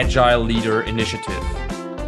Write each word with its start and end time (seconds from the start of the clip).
Agile 0.00 0.46
Leader 0.46 0.82
Initiative, 0.86 1.42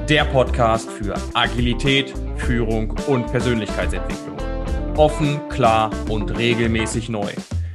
der 0.08 0.24
Podcast 0.24 0.88
für 0.88 1.14
Agilität, 1.34 2.14
Führung 2.36 2.96
und 3.06 3.26
Persönlichkeitsentwicklung. 3.26 4.38
Offen, 4.96 5.46
klar 5.50 5.90
und 6.08 6.30
regelmäßig 6.38 7.10
neu. 7.10 7.30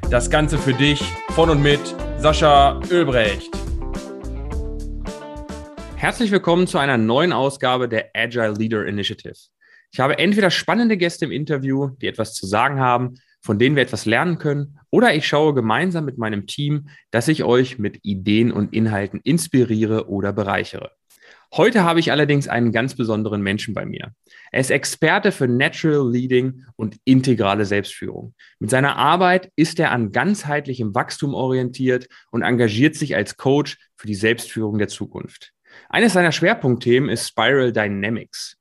Das 0.09 0.31
Ganze 0.31 0.57
für 0.57 0.73
dich 0.73 1.03
von 1.35 1.51
und 1.51 1.61
mit 1.61 1.95
Sascha 2.17 2.81
Ölbrecht. 2.89 3.55
Herzlich 5.97 6.31
willkommen 6.31 6.65
zu 6.65 6.79
einer 6.79 6.97
neuen 6.97 7.31
Ausgabe 7.31 7.87
der 7.87 8.09
Agile 8.15 8.53
Leader 8.53 8.87
Initiative. 8.87 9.35
Ich 9.91 9.99
habe 9.99 10.17
entweder 10.17 10.49
spannende 10.49 10.97
Gäste 10.97 11.25
im 11.25 11.31
Interview, 11.31 11.89
die 12.01 12.07
etwas 12.07 12.33
zu 12.33 12.47
sagen 12.47 12.79
haben, 12.79 13.19
von 13.41 13.59
denen 13.59 13.75
wir 13.75 13.83
etwas 13.83 14.05
lernen 14.05 14.37
können, 14.37 14.79
oder 14.89 15.13
ich 15.15 15.27
schaue 15.27 15.53
gemeinsam 15.53 16.05
mit 16.05 16.17
meinem 16.17 16.47
Team, 16.47 16.89
dass 17.11 17.27
ich 17.27 17.43
euch 17.43 17.79
mit 17.79 17.99
Ideen 18.03 18.51
und 18.51 18.73
Inhalten 18.73 19.19
inspiriere 19.23 20.09
oder 20.09 20.33
bereichere. 20.33 20.91
Heute 21.53 21.83
habe 21.83 22.01
ich 22.01 22.11
allerdings 22.11 22.49
einen 22.49 22.73
ganz 22.73 22.95
besonderen 22.95 23.41
Menschen 23.41 23.73
bei 23.73 23.85
mir. 23.85 24.11
Er 24.51 24.59
ist 24.59 24.69
Experte 24.69 25.31
für 25.31 25.47
Natural 25.47 26.09
Leading 26.11 26.65
und 26.75 26.97
integrale 27.05 27.65
Selbstführung. 27.65 28.33
Mit 28.59 28.69
seiner 28.69 28.97
Arbeit 28.97 29.51
ist 29.55 29.79
er 29.79 29.91
an 29.91 30.11
ganzheitlichem 30.11 30.93
Wachstum 30.93 31.33
orientiert 31.33 32.09
und 32.31 32.41
engagiert 32.41 32.95
sich 32.95 33.15
als 33.15 33.37
Coach 33.37 33.77
für 33.95 34.07
die 34.07 34.15
Selbstführung 34.15 34.77
der 34.77 34.89
Zukunft. 34.89 35.53
Eines 35.89 36.13
seiner 36.13 36.33
Schwerpunktthemen 36.33 37.09
ist 37.09 37.29
Spiral 37.29 37.71
Dynamics. 37.71 38.57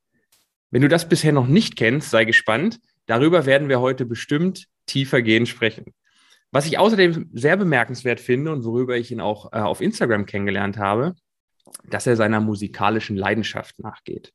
Wenn 0.71 0.83
du 0.83 0.89
das 0.89 1.09
bisher 1.09 1.33
noch 1.33 1.47
nicht 1.47 1.77
kennst, 1.77 2.11
sei 2.11 2.25
gespannt. 2.25 2.79
Darüber 3.07 3.47
werden 3.47 3.69
wir 3.69 3.81
heute 3.81 4.05
bestimmt 4.05 4.67
tiefergehend 4.87 5.49
sprechen. 5.49 5.95
Was 6.51 6.67
ich 6.67 6.79
außerdem 6.79 7.31
sehr 7.33 7.57
bemerkenswert 7.57 8.21
finde 8.21 8.53
und 8.53 8.65
worüber 8.65 8.97
ich 8.97 9.11
ihn 9.11 9.21
auch 9.21 9.53
äh, 9.53 9.59
auf 9.59 9.81
Instagram 9.81 10.27
kennengelernt 10.27 10.79
habe, 10.79 11.15
dass 11.89 12.07
er 12.07 12.17
seiner 12.17 12.41
musikalischen 12.41 13.17
Leidenschaft 13.17 13.79
nachgeht. 13.79 14.33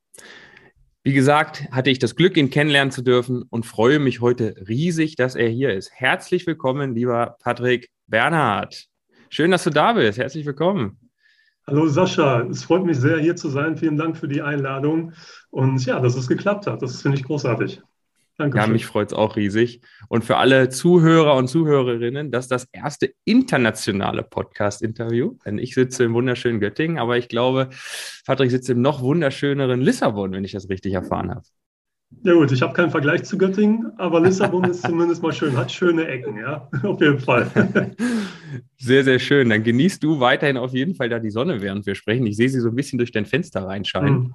Wie 1.03 1.13
gesagt, 1.13 1.67
hatte 1.71 1.89
ich 1.89 1.99
das 1.99 2.15
Glück, 2.15 2.37
ihn 2.37 2.51
kennenlernen 2.51 2.91
zu 2.91 3.01
dürfen 3.01 3.43
und 3.49 3.65
freue 3.65 3.97
mich 3.99 4.21
heute 4.21 4.53
riesig, 4.67 5.15
dass 5.15 5.35
er 5.35 5.49
hier 5.49 5.73
ist. 5.73 5.91
Herzlich 5.93 6.45
willkommen, 6.45 6.93
lieber 6.93 7.37
Patrick 7.39 7.89
Bernhard. 8.07 8.85
Schön, 9.29 9.49
dass 9.51 9.63
du 9.63 9.71
da 9.71 9.93
bist. 9.93 10.19
Herzlich 10.19 10.45
willkommen. 10.45 10.99
Hallo 11.65 11.87
Sascha, 11.87 12.41
es 12.41 12.63
freut 12.63 12.85
mich 12.85 12.97
sehr, 12.97 13.17
hier 13.17 13.35
zu 13.35 13.49
sein. 13.49 13.77
Vielen 13.77 13.97
Dank 13.97 14.17
für 14.17 14.27
die 14.27 14.41
Einladung. 14.41 15.13
Und 15.49 15.83
ja, 15.85 15.99
dass 15.99 16.15
es 16.15 16.27
geklappt 16.27 16.67
hat, 16.67 16.81
das 16.81 17.01
finde 17.01 17.17
ich 17.17 17.23
großartig. 17.23 17.81
Dankeschön. 18.41 18.69
Ja, 18.69 18.73
mich 18.73 18.85
freut 18.85 19.11
es 19.11 19.13
auch 19.13 19.35
riesig. 19.35 19.81
Und 20.09 20.23
für 20.25 20.37
alle 20.37 20.69
Zuhörer 20.69 21.35
und 21.35 21.47
Zuhörerinnen, 21.47 22.31
das 22.31 22.45
ist 22.45 22.51
das 22.51 22.67
erste 22.71 23.13
internationale 23.23 24.23
Podcast-Interview. 24.23 25.37
Denn 25.45 25.59
ich 25.59 25.75
sitze 25.75 26.03
im 26.05 26.13
wunderschönen 26.13 26.59
Göttingen, 26.59 26.97
aber 26.97 27.17
ich 27.17 27.29
glaube, 27.29 27.69
Patrick 28.25 28.49
sitzt 28.49 28.69
im 28.69 28.81
noch 28.81 29.01
wunderschöneren 29.01 29.79
Lissabon, 29.79 30.31
wenn 30.31 30.43
ich 30.43 30.53
das 30.53 30.69
richtig 30.69 30.93
erfahren 30.93 31.29
habe. 31.29 31.43
Ja 32.23 32.33
gut, 32.33 32.51
ich 32.51 32.61
habe 32.61 32.73
keinen 32.73 32.91
Vergleich 32.91 33.23
zu 33.23 33.37
Göttingen, 33.37 33.91
aber 33.97 34.19
Lissabon 34.19 34.65
ist 34.65 34.81
zumindest 34.87 35.21
mal 35.23 35.31
schön, 35.31 35.55
hat 35.55 35.71
schöne 35.71 36.07
Ecken, 36.07 36.37
ja, 36.37 36.67
auf 36.83 36.99
jeden 36.99 37.19
Fall. 37.19 37.49
Sehr, 38.77 39.03
sehr 39.03 39.19
schön. 39.19 39.49
Dann 39.49 39.63
genießt 39.63 40.03
du 40.03 40.19
weiterhin 40.19 40.57
auf 40.57 40.73
jeden 40.73 40.95
Fall 40.95 41.07
da 41.07 41.19
die 41.19 41.29
Sonne, 41.29 41.61
während 41.61 41.85
wir 41.85 41.95
sprechen. 41.95 42.25
Ich 42.25 42.35
sehe 42.35 42.49
sie 42.49 42.59
so 42.59 42.69
ein 42.69 42.75
bisschen 42.75 42.97
durch 42.97 43.11
dein 43.11 43.27
Fenster 43.27 43.65
reinscheinen. 43.65 44.13
Mhm. 44.13 44.33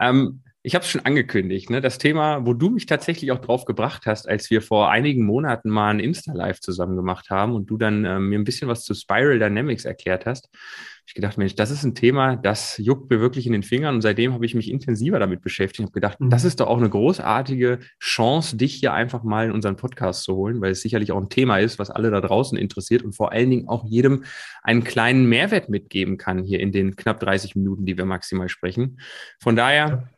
Ähm, 0.00 0.42
ich 0.64 0.74
habe 0.74 0.84
es 0.84 0.90
schon 0.90 1.04
angekündigt, 1.04 1.70
ne? 1.70 1.80
das 1.80 1.98
Thema, 1.98 2.46
wo 2.46 2.54
du 2.54 2.70
mich 2.70 2.86
tatsächlich 2.86 3.32
auch 3.32 3.40
drauf 3.40 3.64
gebracht 3.64 4.06
hast, 4.06 4.28
als 4.28 4.48
wir 4.50 4.62
vor 4.62 4.90
einigen 4.90 5.24
Monaten 5.24 5.70
mal 5.70 5.90
ein 5.90 6.00
Insta-Live 6.00 6.60
zusammen 6.60 6.96
gemacht 6.96 7.30
haben 7.30 7.54
und 7.54 7.66
du 7.66 7.76
dann 7.76 8.04
ähm, 8.04 8.28
mir 8.28 8.38
ein 8.38 8.44
bisschen 8.44 8.68
was 8.68 8.84
zu 8.84 8.94
Spiral 8.94 9.40
Dynamics 9.40 9.84
erklärt 9.84 10.24
hast, 10.24 10.46
habe 10.46 11.08
ich 11.08 11.14
gedacht, 11.14 11.36
Mensch, 11.36 11.56
das 11.56 11.72
ist 11.72 11.82
ein 11.82 11.96
Thema, 11.96 12.36
das 12.36 12.78
juckt 12.78 13.10
mir 13.10 13.18
wirklich 13.18 13.48
in 13.48 13.52
den 13.52 13.64
Fingern 13.64 13.96
und 13.96 14.02
seitdem 14.02 14.32
habe 14.32 14.46
ich 14.46 14.54
mich 14.54 14.70
intensiver 14.70 15.18
damit 15.18 15.42
beschäftigt 15.42 15.80
und 15.80 15.86
habe 15.86 15.94
gedacht, 15.94 16.20
mhm. 16.20 16.30
das 16.30 16.44
ist 16.44 16.60
doch 16.60 16.68
auch 16.68 16.78
eine 16.78 16.88
großartige 16.88 17.80
Chance, 17.98 18.56
dich 18.56 18.74
hier 18.74 18.92
einfach 18.92 19.24
mal 19.24 19.46
in 19.46 19.52
unseren 19.52 19.74
Podcast 19.74 20.22
zu 20.22 20.36
holen, 20.36 20.60
weil 20.60 20.70
es 20.70 20.80
sicherlich 20.80 21.10
auch 21.10 21.20
ein 21.20 21.28
Thema 21.28 21.58
ist, 21.58 21.80
was 21.80 21.90
alle 21.90 22.12
da 22.12 22.20
draußen 22.20 22.56
interessiert 22.56 23.02
und 23.02 23.16
vor 23.16 23.32
allen 23.32 23.50
Dingen 23.50 23.68
auch 23.68 23.84
jedem 23.84 24.22
einen 24.62 24.84
kleinen 24.84 25.28
Mehrwert 25.28 25.68
mitgeben 25.68 26.18
kann 26.18 26.44
hier 26.44 26.60
in 26.60 26.70
den 26.70 26.94
knapp 26.94 27.18
30 27.18 27.56
Minuten, 27.56 27.84
die 27.84 27.98
wir 27.98 28.04
maximal 28.04 28.48
sprechen. 28.48 29.00
Von 29.40 29.56
daher 29.56 30.08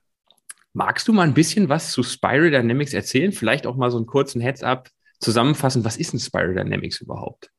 Magst 0.75 1.07
du 1.07 1.13
mal 1.13 1.23
ein 1.23 1.35
bisschen 1.35 1.69
was 1.69 1.93
zu 1.93 2.03
Spiral 2.03 2.51
Dynamics 2.51 2.93
erzählen? 2.93 3.31
Vielleicht 3.33 3.67
auch 3.67 3.77
mal 3.77 3.91
so 3.91 3.97
einen 3.97 4.07
kurzen 4.07 4.41
Heads-up 4.41 4.91
zusammenfassen. 5.21 5.85
Was 5.85 5.97
ist 5.97 6.13
ein 6.13 6.19
Spiral 6.19 6.55
Dynamics 6.55 7.01
überhaupt? 7.01 7.51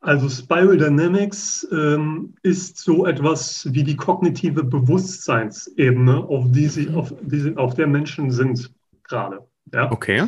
Also 0.00 0.28
Spiral 0.28 0.76
Dynamics 0.76 1.66
ähm, 1.70 2.34
ist 2.42 2.78
so 2.78 3.06
etwas 3.06 3.72
wie 3.72 3.84
die 3.84 3.94
kognitive 3.94 4.64
Bewusstseinsebene, 4.64 6.16
auf, 6.16 6.50
die 6.50 6.66
sie, 6.66 6.90
auf, 6.90 7.14
die 7.22 7.38
sie, 7.38 7.56
auf 7.56 7.74
der 7.74 7.86
Menschen 7.86 8.32
sind 8.32 8.72
gerade. 9.04 9.46
Ja? 9.72 9.92
Okay. 9.92 10.26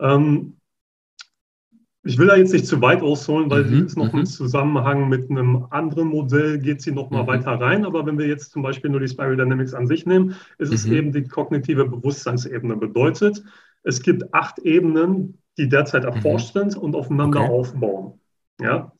Ähm, 0.00 0.56
ich 2.04 2.18
will 2.18 2.26
da 2.26 2.36
jetzt 2.36 2.52
nicht 2.52 2.66
zu 2.66 2.80
weit 2.80 3.00
ausholen, 3.00 3.48
weil 3.50 3.64
mhm, 3.64 3.68
sie 3.68 3.84
ist 3.84 3.96
noch 3.96 4.12
mhm. 4.12 4.20
im 4.20 4.26
Zusammenhang 4.26 5.08
mit 5.08 5.30
einem 5.30 5.66
anderen 5.70 6.08
Modell, 6.08 6.58
geht 6.58 6.82
sie 6.82 6.90
noch 6.90 7.10
mal 7.10 7.22
mhm. 7.22 7.28
weiter 7.28 7.52
rein. 7.52 7.84
Aber 7.84 8.04
wenn 8.06 8.18
wir 8.18 8.26
jetzt 8.26 8.50
zum 8.50 8.62
Beispiel 8.62 8.90
nur 8.90 9.00
die 9.00 9.08
Spiral 9.08 9.36
Dynamics 9.36 9.72
an 9.72 9.86
sich 9.86 10.04
nehmen, 10.04 10.34
ist 10.58 10.72
es 10.72 10.86
mhm. 10.86 10.92
eben 10.94 11.12
die 11.12 11.24
kognitive 11.24 11.84
Bewusstseinsebene. 11.84 12.76
Bedeutet, 12.76 13.42
es 13.84 14.02
gibt 14.02 14.34
acht 14.34 14.58
Ebenen, 14.60 15.38
die 15.58 15.68
derzeit 15.68 16.04
erforscht 16.04 16.54
mhm. 16.54 16.70
sind 16.70 16.76
und 16.76 16.96
aufeinander 16.96 17.40
okay. 17.40 17.50
aufbauen. 17.50 18.20
Ja? 18.60 18.92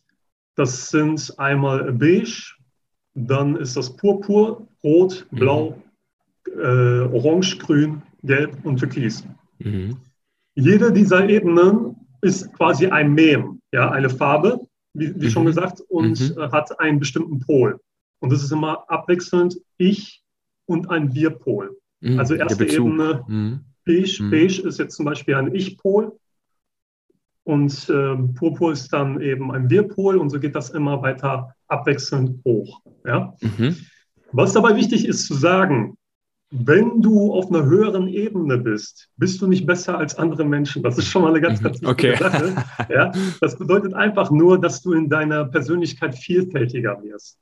Das 0.54 0.90
sind 0.90 1.34
einmal 1.38 1.92
beige, 1.92 2.54
dann 3.14 3.56
ist 3.56 3.76
das 3.76 3.96
purpur, 3.96 4.68
rot, 4.84 5.26
mhm. 5.30 5.36
blau, 5.36 5.82
äh, 6.46 7.00
orange, 7.00 7.58
grün, 7.58 8.02
gelb 8.22 8.56
und 8.64 8.78
türkis. 8.78 9.26
Jede 10.54 10.92
dieser 10.92 11.28
Ebenen 11.28 11.96
ist 12.22 12.52
quasi 12.54 12.86
ein 12.86 13.12
Mem, 13.12 13.60
ja, 13.72 13.90
eine 13.90 14.08
Farbe, 14.08 14.60
wie, 14.94 15.14
wie 15.20 15.26
mhm. 15.26 15.30
schon 15.30 15.46
gesagt, 15.46 15.80
und 15.88 16.20
mhm. 16.20 16.40
Äh, 16.40 16.50
hat 16.50 16.78
einen 16.80 16.98
bestimmten 16.98 17.40
Pol. 17.40 17.78
Und 18.20 18.32
das 18.32 18.42
ist 18.42 18.52
immer 18.52 18.88
abwechselnd 18.88 19.58
ich 19.76 20.22
und 20.66 20.88
ein 20.90 21.14
Wir-Pol. 21.14 21.76
Mhm. 22.00 22.18
Also 22.18 22.34
erste 22.34 22.64
Ebene 22.64 23.24
mhm. 23.26 23.64
beige. 23.84 24.22
Mhm. 24.22 24.30
Beige 24.30 24.62
ist 24.62 24.78
jetzt 24.78 24.96
zum 24.96 25.04
Beispiel 25.04 25.34
ein 25.34 25.54
Ich-Pol. 25.54 26.16
Und 27.44 27.88
äh, 27.88 28.16
Purpur 28.34 28.70
ist 28.70 28.92
dann 28.92 29.20
eben 29.20 29.50
ein 29.50 29.68
Wir-Pol 29.68 30.16
und 30.16 30.30
so 30.30 30.38
geht 30.38 30.54
das 30.54 30.70
immer 30.70 31.02
weiter 31.02 31.52
abwechselnd 31.66 32.40
hoch. 32.44 32.80
Ja? 33.04 33.34
Mhm. 33.40 33.76
Was 34.30 34.52
dabei 34.52 34.76
wichtig 34.76 35.06
ist 35.06 35.26
zu 35.26 35.34
sagen, 35.34 35.96
wenn 36.52 37.00
du 37.00 37.32
auf 37.32 37.48
einer 37.48 37.64
höheren 37.64 38.08
Ebene 38.08 38.58
bist, 38.58 39.08
bist 39.16 39.40
du 39.40 39.46
nicht 39.46 39.64
besser 39.64 39.96
als 39.96 40.16
andere 40.16 40.44
Menschen. 40.44 40.82
Das 40.82 40.98
ist 40.98 41.08
schon 41.08 41.22
mal 41.22 41.30
eine 41.30 41.40
ganz, 41.40 41.62
ganz 41.62 41.80
wichtige 41.80 42.12
okay. 42.12 42.16
Sache. 42.16 42.54
Ja? 42.90 43.10
Das 43.40 43.56
bedeutet 43.56 43.94
einfach 43.94 44.30
nur, 44.30 44.60
dass 44.60 44.82
du 44.82 44.92
in 44.92 45.08
deiner 45.08 45.46
Persönlichkeit 45.46 46.14
vielfältiger 46.14 47.02
wirst. 47.02 47.38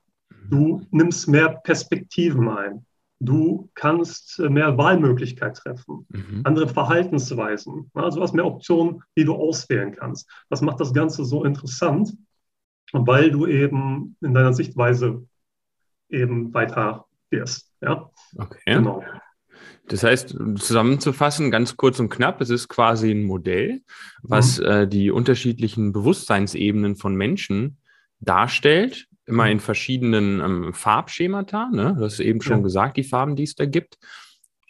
Du 0.49 0.87
nimmst 0.93 1.27
mehr 1.27 1.49
Perspektiven 1.49 2.49
ein. 2.49 2.87
Du 3.19 3.69
kannst 3.75 4.39
mehr 4.39 4.79
Wahlmöglichkeit 4.79 5.57
treffen, 5.57 6.07
mhm. 6.09 6.41
andere 6.45 6.69
Verhaltensweisen. 6.69 7.91
Also 7.93 8.23
hast 8.23 8.33
mehr 8.33 8.47
Optionen, 8.47 9.03
die 9.17 9.25
du 9.25 9.35
auswählen 9.35 9.93
kannst. 9.93 10.31
Das 10.49 10.63
macht 10.63 10.81
das 10.81 10.95
Ganze 10.95 11.25
so 11.25 11.45
interessant, 11.45 12.17
weil 12.93 13.31
du 13.31 13.47
eben 13.47 14.17
in 14.23 14.35
deiner 14.35 14.55
Sichtweise 14.55 15.27
eben 16.09 16.55
weiter 16.55 17.07
wirst. 17.31 17.73
Ja. 17.81 18.11
Okay. 18.37 18.61
Genau. 18.67 19.03
Das 19.89 20.05
heißt, 20.05 20.37
zusammenzufassen, 20.57 21.51
ganz 21.51 21.77
kurz 21.77 21.99
und 21.99 22.11
knapp, 22.11 22.41
es 22.41 22.51
ist 22.51 22.69
quasi 22.69 23.11
ein 23.11 23.25
Modell, 23.25 23.83
was 24.23 24.61
mhm. 24.61 24.67
äh, 24.67 24.87
die 24.87 25.11
unterschiedlichen 25.11 25.93
Bewusstseinsebenen 25.93 26.95
von 26.95 27.17
Menschen 27.17 27.79
darstellt, 28.21 29.09
immer 29.27 29.47
mhm. 29.47 29.53
in 29.53 29.61
verschiedenen 29.61 30.41
ähm, 30.41 30.75
Farbschemata. 30.75 31.71
Ne? 31.73 31.97
Du 31.99 32.05
hast 32.05 32.21
eben 32.21 32.41
schon 32.41 32.59
ja. 32.59 32.63
gesagt, 32.63 32.97
die 32.99 33.05
Farben, 33.05 33.35
die 33.35 33.43
es 33.43 33.57
da 33.57 33.67
gibt 33.67 33.99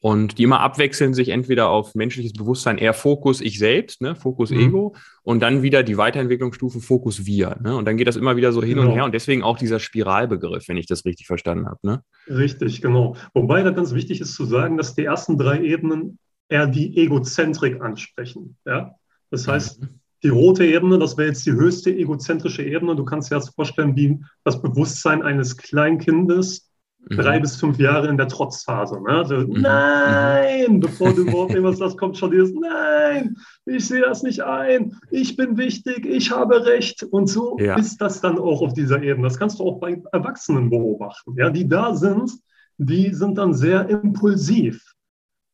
und 0.01 0.39
die 0.39 0.45
immer 0.45 0.61
abwechseln 0.61 1.13
sich 1.13 1.29
entweder 1.29 1.69
auf 1.69 1.95
menschliches 1.95 2.33
Bewusstsein, 2.33 2.79
eher 2.79 2.95
Fokus 2.95 3.41
ich 3.41 3.59
selbst, 3.59 4.01
ne, 4.01 4.17
Fokus 4.17 4.51
mhm. 4.51 4.61
Ego 4.61 4.95
und 5.23 5.41
dann 5.41 5.63
wieder 5.63 5.83
die 5.83 5.99
Weiterentwicklungsstufe 5.99 6.81
Fokus 6.81 7.27
wir. 7.27 7.59
Ne? 7.63 7.77
Und 7.77 7.85
dann 7.85 7.99
geht 7.99 8.09
das 8.09 8.17
immer 8.17 8.37
wieder 8.37 8.53
so 8.53 8.63
hin 8.63 8.77
genau. 8.77 8.89
und 8.89 8.95
her 8.95 9.05
und 9.05 9.15
deswegen 9.15 9.43
auch 9.43 9.59
dieser 9.59 9.79
Spiralbegriff, 9.79 10.69
wenn 10.69 10.79
ich 10.79 10.87
das 10.87 11.05
richtig 11.05 11.27
verstanden 11.27 11.67
habe. 11.67 11.79
Ne? 11.83 12.03
Richtig, 12.29 12.81
genau. 12.81 13.17
Wobei 13.35 13.63
da 13.63 13.71
ganz 13.71 13.95
wichtig 13.95 14.23
ist 14.23 14.35
zu 14.35 14.47
sagen, 14.47 14.79
dass 14.79 14.95
die 14.95 15.05
ersten 15.05 15.37
drei 15.37 15.63
Ebenen 15.63 16.19
eher 16.49 16.67
die 16.67 16.97
Egozentrik 16.97 17.83
ansprechen. 17.83 18.57
Ja? 18.65 18.95
Das 19.31 19.47
heißt, 19.47 19.83
mhm. 19.83 20.01
die 20.23 20.29
rote 20.29 20.65
Ebene, 20.65 20.99
das 20.99 21.19
wäre 21.19 21.29
jetzt 21.29 21.45
die 21.45 21.53
höchste 21.53 21.91
egozentrische 21.95 22.63
Ebene. 22.63 22.97
Du 22.97 23.05
kannst 23.05 23.31
dir 23.31 23.35
das 23.35 23.51
vorstellen 23.51 23.95
wie 23.97 24.19
das 24.45 24.63
Bewusstsein 24.63 25.23
eines 25.23 25.59
Kleinkindes, 25.59 26.70
mhm. 27.09 27.17
drei 27.17 27.41
bis 27.41 27.57
fünf 27.57 27.79
Jahre 27.79 28.09
in 28.09 28.17
der 28.17 28.29
Trotzphase. 28.29 29.01
Ne? 29.03 29.25
So, 29.25 29.37
mhm. 29.37 29.61
Nein, 29.61 30.75
mhm. 30.75 30.81
bevor 30.81 31.13
du 31.13 31.23
überhaupt 31.23 31.53
irgendwas 31.53 31.79
sagst, 31.79 31.99
kommt 31.99 32.19
schon 32.19 32.31
dieses 32.31 32.53
Nein, 32.53 33.37
ich 33.67 33.87
sehe 33.87 34.03
das 34.03 34.23
nicht 34.23 34.43
ein, 34.43 34.97
ich 35.11 35.37
bin 35.37 35.57
wichtig, 35.57 36.07
ich 36.07 36.31
habe 36.31 36.65
Recht. 36.67 37.03
Und 37.05 37.29
so 37.29 37.57
ja. 37.59 37.77
ist 37.77 38.01
das 38.01 38.21
dann 38.21 38.39
auch 38.39 38.63
auf 38.63 38.73
dieser 38.73 39.03
Ebene. 39.03 39.29
Das 39.29 39.39
kannst 39.39 39.61
du 39.61 39.65
auch 39.65 39.81
bei 39.81 40.03
Erwachsenen 40.13 40.71
beobachten, 40.71 41.35
ja, 41.37 41.51
die 41.51 41.69
da 41.69 41.95
sind, 41.95 42.33
die 42.79 43.13
sind 43.13 43.37
dann 43.37 43.55
sehr 43.55 43.89
impulsiv. 43.89 44.95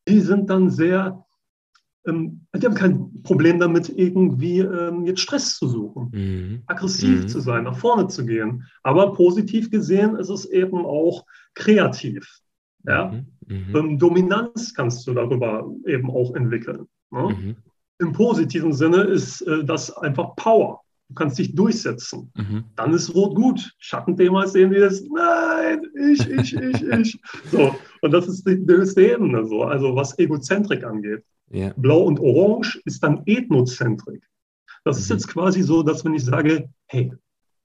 Die 0.09 0.21
sind 0.21 0.49
dann 0.49 0.71
sehr 0.71 1.26
ähm, 2.07 2.47
die 2.55 2.67
haben 2.67 2.75
kein 2.75 3.23
Problem 3.23 3.59
damit, 3.59 3.89
irgendwie 3.89 4.61
ähm, 4.61 5.05
jetzt 5.05 5.21
Stress 5.21 5.57
zu 5.57 5.69
suchen, 5.69 6.11
mhm. 6.13 6.63
aggressiv 6.67 7.23
mhm. 7.23 7.29
zu 7.29 7.41
sein, 7.41 7.65
nach 7.65 7.77
vorne 7.77 8.09
zu 8.09 8.25
gehen. 8.25 8.65
Aber 8.83 9.13
positiv 9.13 9.71
gesehen 9.71 10.17
ist 10.17 10.31
es 10.31 10.47
eben 10.47 10.85
auch 10.85 11.25
kreativ. 11.55 12.41
Ja? 12.87 13.13
Mhm. 13.13 13.27
mhm. 13.47 13.77
Ähm, 13.77 13.99
Dominanz 13.99 14.75
kannst 14.75 15.07
du 15.07 15.15
darüber 15.15 15.69
eben 15.87 16.11
auch 16.11 16.35
entwickeln. 16.35 16.87
Ne? 17.11 17.29
Mhm. 17.29 17.57
Im 17.99 18.13
positiven 18.13 18.73
Sinne 18.73 19.03
ist 19.03 19.41
äh, 19.43 19.65
das 19.65 19.91
einfach 19.97 20.37
Power. 20.37 20.83
Du 21.09 21.15
kannst 21.15 21.39
dich 21.39 21.55
durchsetzen. 21.55 22.33
Mhm. 22.35 22.65
Dann 22.75 22.93
ist 22.93 23.15
Rot 23.15 23.37
gut. 23.37 23.73
Schattenthema 23.79 24.43
ist 24.43 24.57
eben 24.57 24.73
dieses, 24.73 25.09
nein, 25.09 25.83
ich, 26.11 26.29
ich, 26.29 26.55
ich, 26.55 26.83
ich. 26.83 27.21
So. 27.51 27.75
Und 28.03 28.11
das 28.11 28.27
ist 28.27 28.47
die 28.47 28.65
höchste 28.67 29.13
Ebene 29.13 29.47
so, 29.47 29.63
also 29.63 29.95
was 29.95 30.19
Egozentrik 30.19 30.85
angeht. 30.85 31.25
Ja. 31.51 31.73
Blau 31.77 32.03
und 32.03 32.19
Orange 32.19 32.81
ist 32.85 33.03
dann 33.03 33.23
Ethnozentrik. 33.27 34.27
Das 34.85 34.97
mhm. 34.97 35.03
ist 35.03 35.11
jetzt 35.11 35.29
quasi 35.29 35.63
so, 35.63 35.83
dass 35.83 36.05
wenn 36.05 36.15
ich 36.15 36.25
sage, 36.25 36.69
hey, 36.87 37.13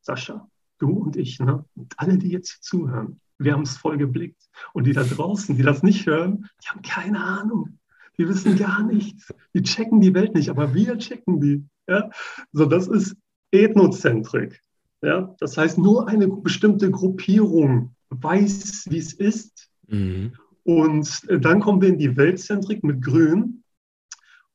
Sascha, 0.01 0.48
du 0.80 0.89
und 0.89 1.16
ich, 1.16 1.39
ne, 1.39 1.63
und 1.75 1.94
alle, 1.98 2.18
die 2.18 2.30
jetzt 2.30 2.63
zuhören, 2.63 3.19
wir 3.38 3.54
haben 3.54 3.63
es 3.63 3.78
voll 3.78 3.98
geblickt. 3.98 4.42
Und 4.74 4.86
die 4.86 4.94
da 4.94 5.04
draußen, 5.04 5.56
die 5.56 5.63
das 5.63 5.83
nicht 5.83 6.06
hören, 6.06 6.48
die 6.63 6.69
haben 6.69 6.81
keine 6.81 7.24
Ahnung. 7.24 7.80
Die 8.18 8.28
wissen 8.28 8.56
gar 8.56 8.83
nichts. 8.83 9.33
Die 9.54 9.63
checken 9.63 10.01
die 10.01 10.13
Welt 10.13 10.36
nicht, 10.36 10.50
aber 10.50 10.74
wir 10.74 10.98
checken 10.98 11.39
die. 11.39 11.66
Ja? 11.88 12.10
So, 12.51 12.66
das 12.66 12.88
ist 12.88 13.16
Ethnozentrik. 13.51 14.62
Ja? 15.01 15.36
Das 15.39 15.57
heißt, 15.57 15.77
nur 15.77 16.07
eine 16.07 16.27
bestimmte 16.27 16.92
Gruppierung 16.92 17.95
weiß, 18.10 18.86
wie 18.89 18.98
es 18.98 19.13
ist. 19.13 19.69
Mhm. 19.88 20.34
Und 20.63 21.24
äh, 21.30 21.39
dann 21.39 21.60
kommen 21.62 21.81
wir 21.81 21.89
in 21.89 21.98
die 21.98 22.16
Weltzentrik 22.16 22.84
mit 22.84 23.01
Grün. 23.01 23.61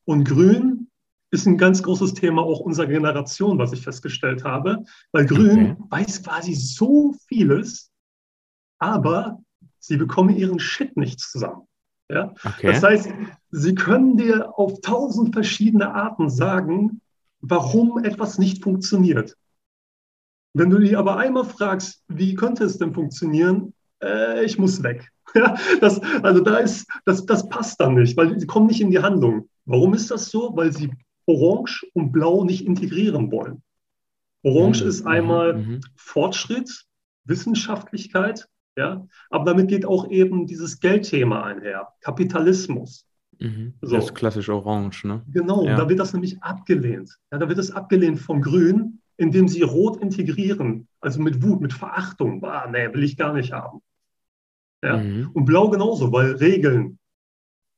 Und 0.07 0.25
Grün 0.25 0.89
ist 1.31 1.47
ein 1.47 1.59
ganz 1.59 1.83
großes 1.83 2.15
Thema 2.15 2.43
auch 2.43 2.61
unserer 2.61 2.87
Generation, 2.87 3.59
was 3.59 3.73
ich 3.73 3.83
festgestellt 3.83 4.45
habe, 4.45 4.85
weil 5.13 5.27
Grün 5.27 5.73
okay. 5.73 5.77
weiß 5.91 6.23
quasi 6.23 6.55
so 6.55 7.15
vieles, 7.29 7.91
aber 8.79 9.43
sie 9.81 9.97
bekommen 9.97 10.35
ihren 10.35 10.59
Shit 10.59 10.97
nicht 10.97 11.21
zusammen. 11.21 11.67
Ja? 12.09 12.33
Okay. 12.45 12.73
Das 12.73 12.83
heißt, 12.83 13.09
sie 13.51 13.75
können 13.75 14.17
dir 14.17 14.57
auf 14.59 14.81
tausend 14.81 15.35
verschiedene 15.35 15.93
Arten 15.93 16.31
sagen, 16.31 17.01
warum 17.41 18.03
etwas 18.05 18.39
nicht 18.39 18.63
funktioniert. 18.63 19.37
Wenn 20.55 20.71
du 20.71 20.79
die 20.79 20.97
aber 20.97 21.19
einmal 21.19 21.45
fragst, 21.45 22.03
wie 22.09 22.35
könnte 22.35 22.65
es 22.65 22.79
denn 22.79 22.95
funktionieren, 22.95 23.75
äh, 24.03 24.45
ich 24.45 24.59
muss 24.59 24.83
weg. 24.83 25.11
Ja, 25.35 25.55
das, 25.83 26.01
also 26.23 26.41
da 26.41 26.59
ist, 26.59 26.89
das, 27.05 27.27
das 27.27 27.47
passt 27.51 27.79
dann 27.81 27.95
nicht, 27.95 28.17
weil 28.17 28.39
sie 28.41 28.47
kommen 28.47 28.69
nicht 28.69 28.81
in 28.81 28.91
die 28.91 29.01
Handlung. 29.01 29.51
Warum 29.67 29.95
ist 29.95 30.11
das 30.11 30.31
so? 30.31 30.57
Weil 30.57 30.73
sie 30.73 30.93
Orange 31.27 31.87
und 31.93 32.13
Blau 32.13 32.45
nicht 32.45 32.65
integrieren 32.67 33.31
wollen. 33.31 33.63
Orange 34.43 34.83
mhm. 34.83 34.89
ist 34.89 35.07
einmal 35.07 35.55
mhm. 35.55 35.81
Fortschritt, 35.97 36.87
Wissenschaftlichkeit, 37.25 38.49
ja, 38.79 39.07
aber 39.31 39.45
damit 39.45 39.69
geht 39.69 39.87
auch 39.87 40.09
eben 40.11 40.47
dieses 40.47 40.81
Geldthema 40.81 41.43
einher, 41.43 41.89
Kapitalismus. 42.01 43.07
Mhm. 43.41 43.75
So. 43.81 43.97
Das 43.97 44.07
ist 44.07 44.15
klassisch 44.15 44.49
Orange, 44.49 45.05
ne? 45.05 45.23
Genau, 45.33 45.65
ja. 45.65 45.77
da 45.77 45.89
wird 45.89 45.99
das 45.99 46.13
nämlich 46.13 46.43
abgelehnt. 46.43 47.19
Ja, 47.33 47.39
da 47.39 47.49
wird 47.49 47.59
es 47.59 47.71
abgelehnt 47.71 48.21
vom 48.21 48.41
Grün, 48.41 49.01
indem 49.17 49.49
sie 49.49 49.63
Rot 49.63 50.01
integrieren, 50.01 50.89
also 51.01 51.21
mit 51.21 51.43
Wut, 51.43 51.61
mit 51.61 51.73
Verachtung. 51.73 52.41
Bah, 52.41 52.69
nee, 52.71 52.93
will 52.93 53.03
ich 53.03 53.17
gar 53.17 53.33
nicht 53.33 53.53
haben. 53.53 53.81
Ja? 54.83 54.99
Mhm. 54.99 55.31
Und 55.33 55.45
Blau 55.45 55.71
genauso, 55.71 56.13
weil 56.13 56.33
Regeln, 56.33 56.99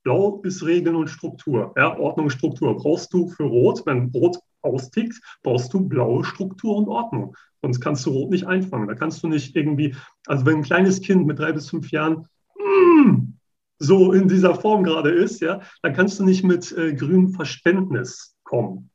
Blau 0.09 0.41
ist 0.43 0.65
Regeln 0.65 0.97
und 0.97 1.09
Struktur. 1.09 1.75
Ja, 1.77 1.99
Ordnung 1.99 2.31
Struktur. 2.31 2.75
Brauchst 2.75 3.13
du 3.13 3.29
für 3.29 3.43
Rot, 3.43 3.83
wenn 3.85 4.11
Rot 4.15 4.39
austickt, 4.63 5.21
brauchst 5.43 5.75
du 5.75 5.87
blaue 5.87 6.25
Struktur 6.25 6.79
und 6.79 6.89
Ordnung. 6.89 7.37
Sonst 7.61 7.83
kannst 7.83 8.07
du 8.07 8.11
Rot 8.13 8.31
nicht 8.31 8.47
einfangen. 8.47 8.89
Da 8.89 8.95
kannst 8.95 9.23
du 9.23 9.29
nicht 9.29 9.55
irgendwie, 9.55 9.95
also 10.27 10.47
wenn 10.47 10.57
ein 10.57 10.63
kleines 10.63 11.03
Kind 11.03 11.27
mit 11.27 11.39
drei 11.39 11.53
bis 11.53 11.69
fünf 11.69 11.91
Jahren 11.91 12.27
mm, 12.57 13.35
so 13.79 14.13
in 14.15 14.29
dieser 14.29 14.55
Form 14.55 14.83
gerade 14.83 15.11
ist, 15.11 15.41
ja, 15.41 15.61
dann 15.83 15.93
kannst 15.93 16.19
du 16.19 16.25
nicht 16.25 16.43
mit 16.43 16.73
äh, 16.73 16.95
grünem 16.95 17.29
Verständnis 17.35 18.35
kommen 18.45 18.89